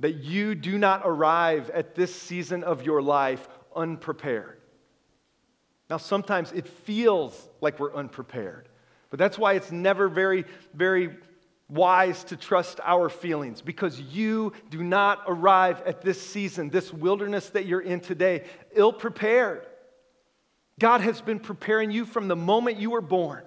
That 0.00 0.16
you 0.16 0.54
do 0.54 0.78
not 0.78 1.02
arrive 1.04 1.70
at 1.70 1.94
this 1.94 2.14
season 2.14 2.64
of 2.64 2.84
your 2.84 3.00
life 3.00 3.48
unprepared. 3.74 4.60
Now, 5.88 5.96
sometimes 5.96 6.52
it 6.52 6.68
feels 6.68 7.48
like 7.62 7.80
we're 7.80 7.94
unprepared, 7.94 8.68
but 9.08 9.18
that's 9.18 9.38
why 9.38 9.54
it's 9.54 9.72
never 9.72 10.08
very, 10.08 10.44
very 10.74 11.16
wise 11.68 12.24
to 12.24 12.36
trust 12.36 12.80
our 12.82 13.08
feelings 13.08 13.60
because 13.60 14.00
you 14.00 14.52
do 14.70 14.82
not 14.82 15.22
arrive 15.26 15.82
at 15.82 16.00
this 16.00 16.20
season, 16.20 16.70
this 16.70 16.92
wilderness 16.92 17.50
that 17.50 17.66
you're 17.66 17.80
in 17.80 18.00
today, 18.00 18.44
ill 18.74 18.92
prepared. 18.92 19.66
God 20.78 21.00
has 21.00 21.20
been 21.20 21.40
preparing 21.40 21.90
you 21.90 22.04
from 22.04 22.28
the 22.28 22.36
moment 22.36 22.78
you 22.78 22.90
were 22.90 23.00
born. 23.00 23.42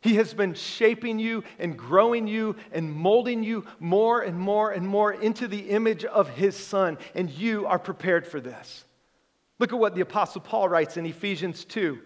He 0.00 0.14
has 0.16 0.32
been 0.32 0.54
shaping 0.54 1.18
you 1.18 1.42
and 1.58 1.76
growing 1.76 2.28
you 2.28 2.56
and 2.70 2.92
molding 2.92 3.42
you 3.42 3.66
more 3.80 4.22
and 4.22 4.38
more 4.38 4.70
and 4.70 4.86
more 4.86 5.12
into 5.12 5.48
the 5.48 5.70
image 5.70 6.04
of 6.04 6.28
His 6.28 6.56
Son, 6.56 6.96
and 7.14 7.28
you 7.28 7.66
are 7.66 7.78
prepared 7.78 8.26
for 8.26 8.40
this. 8.40 8.84
Look 9.58 9.72
at 9.72 9.78
what 9.78 9.94
the 9.94 10.02
Apostle 10.02 10.42
Paul 10.42 10.68
writes 10.68 10.96
in 10.96 11.06
Ephesians 11.06 11.64
2. 11.64 11.98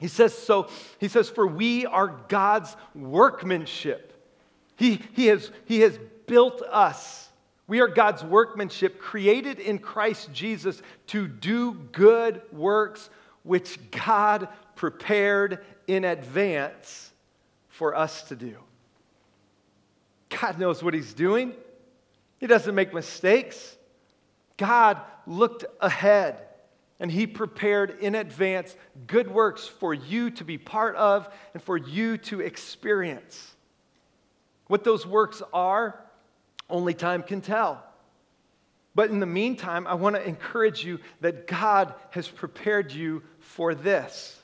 He 0.00 0.08
says, 0.08 0.32
So, 0.32 0.68
he 0.98 1.08
says, 1.08 1.28
For 1.28 1.46
we 1.46 1.84
are 1.84 2.08
God's 2.28 2.74
workmanship 2.94 4.17
he, 4.78 5.02
he, 5.14 5.26
has, 5.26 5.50
he 5.64 5.80
has 5.80 5.98
built 6.26 6.62
us. 6.62 7.28
We 7.66 7.80
are 7.80 7.88
God's 7.88 8.22
workmanship, 8.22 9.00
created 9.00 9.58
in 9.58 9.80
Christ 9.80 10.32
Jesus 10.32 10.80
to 11.08 11.26
do 11.26 11.74
good 11.74 12.40
works 12.52 13.10
which 13.42 13.78
God 13.90 14.48
prepared 14.76 15.58
in 15.88 16.04
advance 16.04 17.12
for 17.68 17.96
us 17.96 18.22
to 18.28 18.36
do. 18.36 18.56
God 20.28 20.60
knows 20.60 20.80
what 20.80 20.94
He's 20.94 21.12
doing, 21.12 21.54
He 22.38 22.46
doesn't 22.46 22.74
make 22.74 22.94
mistakes. 22.94 23.76
God 24.56 25.00
looked 25.26 25.64
ahead 25.80 26.40
and 27.00 27.10
He 27.10 27.26
prepared 27.26 27.98
in 28.00 28.14
advance 28.14 28.76
good 29.08 29.28
works 29.28 29.66
for 29.66 29.92
you 29.92 30.30
to 30.30 30.44
be 30.44 30.56
part 30.56 30.94
of 30.94 31.28
and 31.52 31.62
for 31.62 31.76
you 31.76 32.16
to 32.18 32.40
experience. 32.40 33.56
What 34.68 34.84
those 34.84 35.06
works 35.06 35.42
are, 35.52 35.98
only 36.70 36.94
time 36.94 37.22
can 37.22 37.40
tell. 37.40 37.82
But 38.94 39.10
in 39.10 39.20
the 39.20 39.26
meantime, 39.26 39.86
I 39.86 39.94
want 39.94 40.16
to 40.16 40.26
encourage 40.26 40.84
you 40.84 40.98
that 41.20 41.46
God 41.46 41.94
has 42.10 42.28
prepared 42.28 42.92
you 42.92 43.22
for 43.40 43.74
this. 43.74 44.38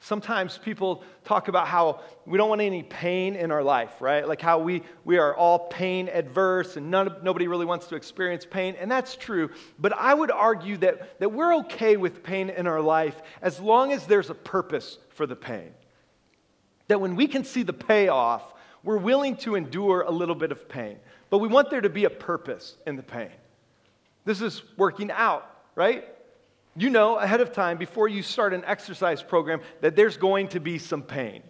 Sometimes 0.00 0.56
people 0.56 1.04
talk 1.24 1.48
about 1.48 1.68
how 1.68 2.00
we 2.24 2.38
don't 2.38 2.48
want 2.48 2.62
any 2.62 2.82
pain 2.82 3.36
in 3.36 3.50
our 3.50 3.62
life, 3.62 4.00
right? 4.00 4.26
Like 4.26 4.40
how 4.40 4.58
we, 4.58 4.82
we 5.04 5.18
are 5.18 5.36
all 5.36 5.58
pain 5.58 6.08
adverse 6.08 6.78
and 6.78 6.90
none, 6.90 7.16
nobody 7.22 7.46
really 7.46 7.66
wants 7.66 7.88
to 7.88 7.94
experience 7.94 8.46
pain. 8.46 8.74
And 8.80 8.90
that's 8.90 9.16
true. 9.16 9.50
But 9.78 9.92
I 9.92 10.14
would 10.14 10.30
argue 10.30 10.78
that, 10.78 11.20
that 11.20 11.30
we're 11.30 11.56
okay 11.56 11.98
with 11.98 12.22
pain 12.22 12.48
in 12.48 12.66
our 12.66 12.80
life 12.80 13.20
as 13.42 13.60
long 13.60 13.92
as 13.92 14.06
there's 14.06 14.30
a 14.30 14.34
purpose 14.34 14.98
for 15.10 15.26
the 15.26 15.36
pain. 15.36 15.74
That 16.88 17.00
when 17.00 17.16
we 17.16 17.26
can 17.26 17.44
see 17.44 17.62
the 17.62 17.72
payoff, 17.72 18.42
we're 18.82 18.98
willing 18.98 19.36
to 19.38 19.54
endure 19.54 20.02
a 20.02 20.10
little 20.10 20.34
bit 20.34 20.52
of 20.52 20.68
pain. 20.68 20.98
But 21.30 21.38
we 21.38 21.48
want 21.48 21.70
there 21.70 21.80
to 21.80 21.90
be 21.90 22.04
a 22.04 22.10
purpose 22.10 22.76
in 22.86 22.96
the 22.96 23.02
pain. 23.02 23.30
This 24.24 24.40
is 24.40 24.62
working 24.76 25.10
out, 25.10 25.50
right? 25.74 26.06
You 26.76 26.90
know 26.90 27.16
ahead 27.16 27.40
of 27.40 27.52
time, 27.52 27.76
before 27.76 28.08
you 28.08 28.22
start 28.22 28.54
an 28.54 28.64
exercise 28.64 29.22
program, 29.22 29.60
that 29.80 29.96
there's 29.96 30.16
going 30.16 30.48
to 30.48 30.60
be 30.60 30.78
some 30.78 31.02
pain, 31.02 31.42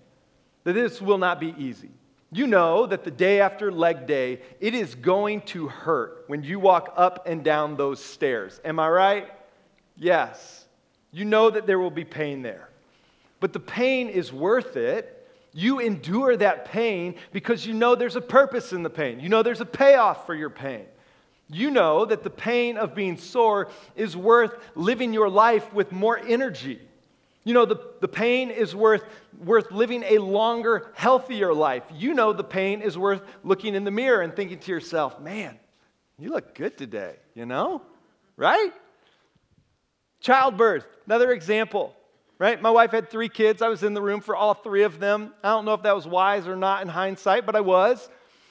that 0.64 0.72
this 0.72 1.02
will 1.02 1.18
not 1.18 1.38
be 1.38 1.54
easy. 1.58 1.90
You 2.30 2.46
know 2.46 2.86
that 2.86 3.04
the 3.04 3.10
day 3.10 3.40
after 3.40 3.72
leg 3.72 4.06
day, 4.06 4.40
it 4.60 4.74
is 4.74 4.94
going 4.94 5.42
to 5.42 5.68
hurt 5.68 6.24
when 6.26 6.42
you 6.42 6.60
walk 6.60 6.92
up 6.96 7.26
and 7.26 7.42
down 7.42 7.76
those 7.76 8.02
stairs. 8.02 8.60
Am 8.64 8.78
I 8.78 8.88
right? 8.88 9.28
Yes. 9.96 10.66
You 11.10 11.24
know 11.24 11.50
that 11.50 11.66
there 11.66 11.78
will 11.78 11.90
be 11.90 12.04
pain 12.04 12.42
there. 12.42 12.68
But 13.40 13.52
the 13.52 13.60
pain 13.60 14.08
is 14.08 14.32
worth 14.32 14.76
it 14.76 15.17
you 15.52 15.80
endure 15.80 16.36
that 16.36 16.66
pain 16.66 17.14
because 17.32 17.66
you 17.66 17.74
know 17.74 17.94
there's 17.94 18.16
a 18.16 18.20
purpose 18.20 18.72
in 18.72 18.82
the 18.82 18.90
pain. 18.90 19.20
You 19.20 19.28
know 19.28 19.42
there's 19.42 19.60
a 19.60 19.66
payoff 19.66 20.26
for 20.26 20.34
your 20.34 20.50
pain. 20.50 20.84
You 21.50 21.70
know 21.70 22.04
that 22.04 22.22
the 22.22 22.30
pain 22.30 22.76
of 22.76 22.94
being 22.94 23.16
sore 23.16 23.70
is 23.96 24.16
worth 24.16 24.54
living 24.74 25.14
your 25.14 25.30
life 25.30 25.72
with 25.72 25.92
more 25.92 26.18
energy. 26.18 26.80
You 27.44 27.54
know, 27.54 27.64
the, 27.64 27.80
the 28.00 28.08
pain 28.08 28.50
is 28.50 28.76
worth, 28.76 29.02
worth 29.42 29.70
living 29.72 30.04
a 30.06 30.18
longer, 30.18 30.92
healthier 30.94 31.54
life. 31.54 31.84
You 31.94 32.12
know 32.12 32.34
the 32.34 32.44
pain 32.44 32.82
is 32.82 32.98
worth 32.98 33.22
looking 33.42 33.74
in 33.74 33.84
the 33.84 33.90
mirror 33.90 34.20
and 34.20 34.36
thinking 34.36 34.58
to 34.58 34.70
yourself, 34.70 35.18
man, 35.18 35.58
you 36.18 36.30
look 36.30 36.54
good 36.54 36.76
today, 36.76 37.16
you 37.34 37.46
know? 37.46 37.80
Right? 38.36 38.72
Childbirth, 40.20 40.86
another 41.06 41.32
example 41.32 41.94
right? 42.38 42.60
My 42.60 42.70
wife 42.70 42.92
had 42.92 43.10
three 43.10 43.28
kids. 43.28 43.62
I 43.62 43.68
was 43.68 43.82
in 43.82 43.94
the 43.94 44.02
room 44.02 44.20
for 44.20 44.36
all 44.36 44.54
three 44.54 44.82
of 44.84 45.00
them. 45.00 45.32
I 45.42 45.50
don't 45.50 45.64
know 45.64 45.74
if 45.74 45.82
that 45.82 45.94
was 45.94 46.06
wise 46.06 46.46
or 46.46 46.56
not 46.56 46.82
in 46.82 46.88
hindsight, 46.88 47.46
but 47.46 47.56
I 47.56 47.60
was. 47.60 48.08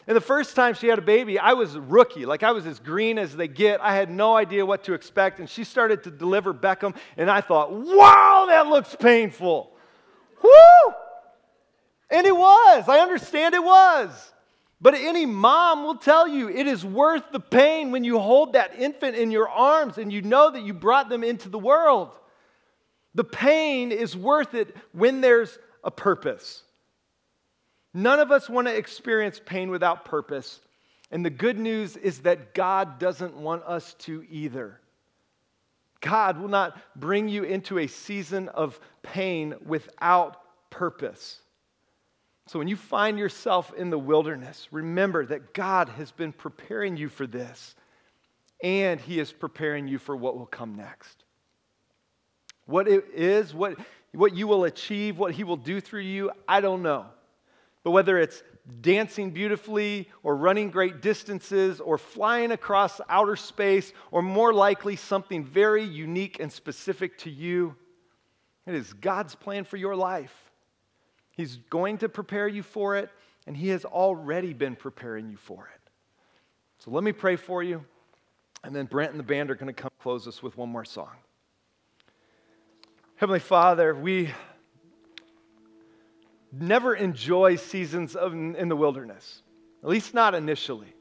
And 0.08 0.16
the 0.16 0.22
first 0.22 0.56
time 0.56 0.74
she 0.74 0.88
had 0.88 1.00
a 1.00 1.02
baby, 1.02 1.38
I 1.38 1.54
was 1.54 1.78
rookie. 1.78 2.26
Like 2.26 2.42
I 2.42 2.52
was 2.52 2.66
as 2.66 2.80
green 2.80 3.18
as 3.18 3.36
they 3.36 3.48
get. 3.48 3.82
I 3.82 3.94
had 3.96 4.10
no 4.10 4.36
idea 4.36 4.66
what 4.66 4.86
to 4.86 4.94
expect. 4.94 5.40
And 5.40 5.50
she 5.50 5.66
started 5.66 6.04
to 6.04 6.12
deliver 6.12 6.54
Beckham, 6.54 6.96
and 7.18 7.30
I 7.30 7.42
thought, 7.42 7.74
wow, 7.74 8.46
that 8.48 8.68
looks 8.68 8.96
painful. 8.96 9.72
Whoo! 10.42 10.94
And 12.10 12.26
it 12.26 12.36
was. 12.36 12.88
I 12.88 13.00
understand 13.00 13.54
it 13.54 13.64
was. 13.64 14.34
But 14.80 14.94
any 14.94 15.26
mom 15.26 15.84
will 15.84 15.96
tell 15.96 16.28
you 16.28 16.50
it 16.50 16.68
is 16.68 16.86
worth 16.86 17.32
the 17.32 17.40
pain 17.40 17.92
when 17.92 18.04
you 18.04 18.20
hold 18.20 18.54
that 18.54 18.76
infant 18.78 19.16
in 19.16 19.32
your 19.32 19.50
arms 19.50 19.98
and 19.98 20.14
you 20.14 20.22
know 20.22 20.52
that 20.52 20.62
you 20.62 20.74
brought 20.74 21.10
them 21.10 21.24
into 21.24 21.50
the 21.50 21.60
world. 21.60 22.12
The 23.18 23.24
pain 23.24 23.92
is 23.92 24.16
worth 24.16 24.54
it 24.54 24.78
when 24.92 25.22
there's 25.22 25.58
a 25.84 25.90
purpose. 25.90 26.62
None 27.92 28.20
of 28.20 28.32
us 28.32 28.48
want 28.48 28.68
to 28.68 28.78
experience 28.78 29.42
pain 29.44 29.72
without 29.72 30.06
purpose. 30.06 30.60
And 31.10 31.26
the 31.26 31.32
good 31.32 31.58
news 31.58 31.98
is 31.98 32.20
that 32.20 32.54
God 32.54 33.00
doesn't 33.00 33.36
want 33.36 33.64
us 33.64 33.96
to 34.02 34.24
either. 34.30 34.80
God 36.00 36.40
will 36.40 36.48
not 36.48 36.78
bring 36.96 37.28
you 37.28 37.42
into 37.42 37.80
a 37.80 37.88
season 37.88 38.50
of 38.50 38.80
pain 39.02 39.56
without 39.66 40.38
purpose. 40.70 41.40
So 42.46 42.60
when 42.60 42.68
you 42.68 42.76
find 42.76 43.18
yourself 43.18 43.74
in 43.74 43.90
the 43.90 43.98
wilderness, 43.98 44.68
remember 44.70 45.26
that 45.26 45.56
God 45.56 45.90
has 45.90 46.12
been 46.12 46.34
preparing 46.34 46.98
you 46.98 47.10
for 47.10 47.26
this, 47.26 47.74
and 48.62 49.02
He 49.02 49.20
is 49.20 49.32
preparing 49.32 49.88
you 49.88 49.98
for 49.98 50.16
what 50.16 50.38
will 50.38 50.46
come 50.46 50.76
next. 50.76 51.24
What 52.68 52.88
it 52.88 53.06
is, 53.14 53.54
what, 53.54 53.78
what 54.14 54.36
you 54.36 54.46
will 54.48 54.66
achieve, 54.66 55.18
what 55.18 55.34
He 55.34 55.44
will 55.44 55.58
do 55.58 55.82
through 55.82 56.02
you, 56.02 56.32
I 56.48 56.62
don't 56.62 56.84
know. 56.84 57.08
But 57.84 57.92
whether 57.92 58.18
it's 58.18 58.44
dancing 58.82 59.32
beautifully 59.32 60.10
or 60.24 60.36
running 60.36 60.70
great 60.70 61.02
distances 61.02 61.80
or 61.80 61.98
flying 61.98 62.52
across 62.52 63.00
outer 63.10 63.38
space 63.38 63.94
or 64.12 64.22
more 64.22 64.54
likely 64.54 64.98
something 64.98 65.46
very 65.46 65.84
unique 65.84 66.40
and 66.40 66.52
specific 66.52 67.18
to 67.20 67.30
you, 67.30 67.76
it 68.66 68.76
is 68.76 68.92
God's 68.94 69.36
plan 69.36 69.64
for 69.64 69.78
your 69.78 69.96
life. 69.96 70.34
He's 71.32 71.58
going 71.70 72.00
to 72.00 72.10
prepare 72.10 72.48
you 72.48 72.64
for 72.64 72.98
it, 72.98 73.10
and 73.46 73.56
He 73.56 73.70
has 73.70 73.86
already 73.86 74.54
been 74.54 74.76
preparing 74.76 75.30
you 75.30 75.38
for 75.38 75.70
it. 75.74 75.92
So 76.80 76.92
let 76.92 77.04
me 77.04 77.14
pray 77.14 77.38
for 77.38 77.64
you, 77.64 77.86
and 78.64 78.76
then 78.76 78.86
Brent 78.86 79.12
and 79.12 79.20
the 79.20 79.24
band 79.24 79.50
are 79.50 79.56
going 79.56 79.74
to 79.74 79.82
come 79.82 79.92
close 80.02 80.28
us 80.28 80.44
with 80.44 80.58
one 80.58 80.70
more 80.70 80.84
song. 80.84 81.16
Heavenly 83.18 83.40
Father, 83.40 83.96
we 83.96 84.30
never 86.52 86.94
enjoy 86.94 87.56
seasons 87.56 88.16
of, 88.16 88.34
in 88.34 88.70
the 88.70 88.76
wilderness, 88.76 89.42
at 89.82 89.90
least 89.90 90.14
not 90.14 90.36
initially. 90.36 90.94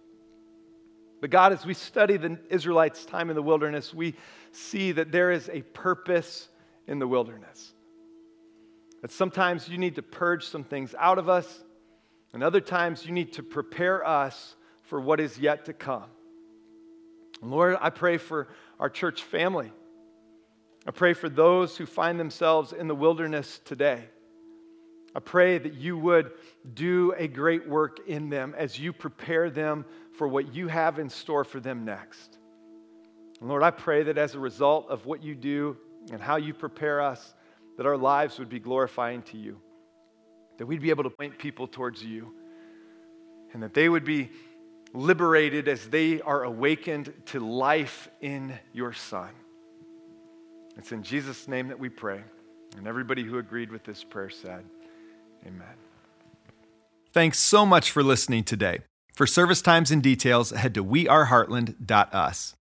But 1.20 1.28
God, 1.28 1.52
as 1.52 1.66
we 1.66 1.74
study 1.74 2.16
the 2.16 2.38
Israelites' 2.48 3.04
time 3.04 3.28
in 3.28 3.36
the 3.36 3.42
wilderness, 3.42 3.92
we 3.92 4.14
see 4.50 4.92
that 4.92 5.12
there 5.12 5.30
is 5.30 5.50
a 5.50 5.60
purpose 5.60 6.48
in 6.86 6.98
the 6.98 7.06
wilderness. 7.06 7.74
That 9.02 9.12
sometimes 9.12 9.68
you 9.68 9.76
need 9.76 9.96
to 9.96 10.02
purge 10.02 10.46
some 10.46 10.64
things 10.64 10.94
out 10.98 11.18
of 11.18 11.28
us, 11.28 11.64
and 12.32 12.42
other 12.42 12.62
times 12.62 13.04
you 13.04 13.12
need 13.12 13.34
to 13.34 13.42
prepare 13.42 14.02
us 14.06 14.56
for 14.84 14.98
what 15.02 15.20
is 15.20 15.38
yet 15.38 15.66
to 15.66 15.74
come. 15.74 16.06
Lord, 17.42 17.76
I 17.78 17.90
pray 17.90 18.16
for 18.16 18.48
our 18.80 18.88
church 18.88 19.22
family. 19.22 19.70
I 20.86 20.92
pray 20.92 21.14
for 21.14 21.28
those 21.28 21.76
who 21.76 21.84
find 21.84 22.18
themselves 22.18 22.72
in 22.72 22.86
the 22.86 22.94
wilderness 22.94 23.60
today. 23.64 24.04
I 25.16 25.18
pray 25.18 25.58
that 25.58 25.74
you 25.74 25.98
would 25.98 26.30
do 26.74 27.12
a 27.16 27.26
great 27.26 27.68
work 27.68 28.00
in 28.06 28.28
them 28.28 28.54
as 28.56 28.78
you 28.78 28.92
prepare 28.92 29.50
them 29.50 29.84
for 30.12 30.28
what 30.28 30.54
you 30.54 30.68
have 30.68 30.98
in 30.98 31.08
store 31.08 31.42
for 31.42 31.58
them 31.58 31.84
next. 31.84 32.38
And 33.40 33.48
Lord, 33.48 33.62
I 33.62 33.70
pray 33.70 34.04
that 34.04 34.16
as 34.16 34.34
a 34.34 34.38
result 34.38 34.88
of 34.88 35.06
what 35.06 35.22
you 35.22 35.34
do 35.34 35.76
and 36.12 36.20
how 36.20 36.36
you 36.36 36.54
prepare 36.54 37.00
us, 37.00 37.34
that 37.78 37.86
our 37.86 37.96
lives 37.96 38.38
would 38.38 38.48
be 38.48 38.60
glorifying 38.60 39.22
to 39.22 39.36
you, 39.36 39.60
that 40.58 40.66
we'd 40.66 40.82
be 40.82 40.90
able 40.90 41.04
to 41.04 41.10
point 41.10 41.38
people 41.38 41.66
towards 41.66 42.04
you, 42.04 42.32
and 43.52 43.62
that 43.62 43.74
they 43.74 43.88
would 43.88 44.04
be 44.04 44.30
liberated 44.92 45.66
as 45.66 45.88
they 45.88 46.20
are 46.20 46.44
awakened 46.44 47.12
to 47.26 47.40
life 47.40 48.08
in 48.20 48.56
your 48.72 48.92
Son. 48.92 49.30
It's 50.76 50.92
in 50.92 51.02
Jesus' 51.02 51.48
name 51.48 51.68
that 51.68 51.78
we 51.78 51.88
pray. 51.88 52.22
And 52.76 52.86
everybody 52.86 53.24
who 53.24 53.38
agreed 53.38 53.70
with 53.70 53.84
this 53.84 54.04
prayer 54.04 54.30
said, 54.30 54.64
Amen. 55.46 55.66
Thanks 57.12 57.38
so 57.38 57.64
much 57.64 57.90
for 57.90 58.02
listening 58.02 58.44
today. 58.44 58.80
For 59.14 59.26
service 59.26 59.62
times 59.62 59.90
and 59.90 60.02
details, 60.02 60.50
head 60.50 60.74
to 60.74 60.84
weareheartland.us. 60.84 62.54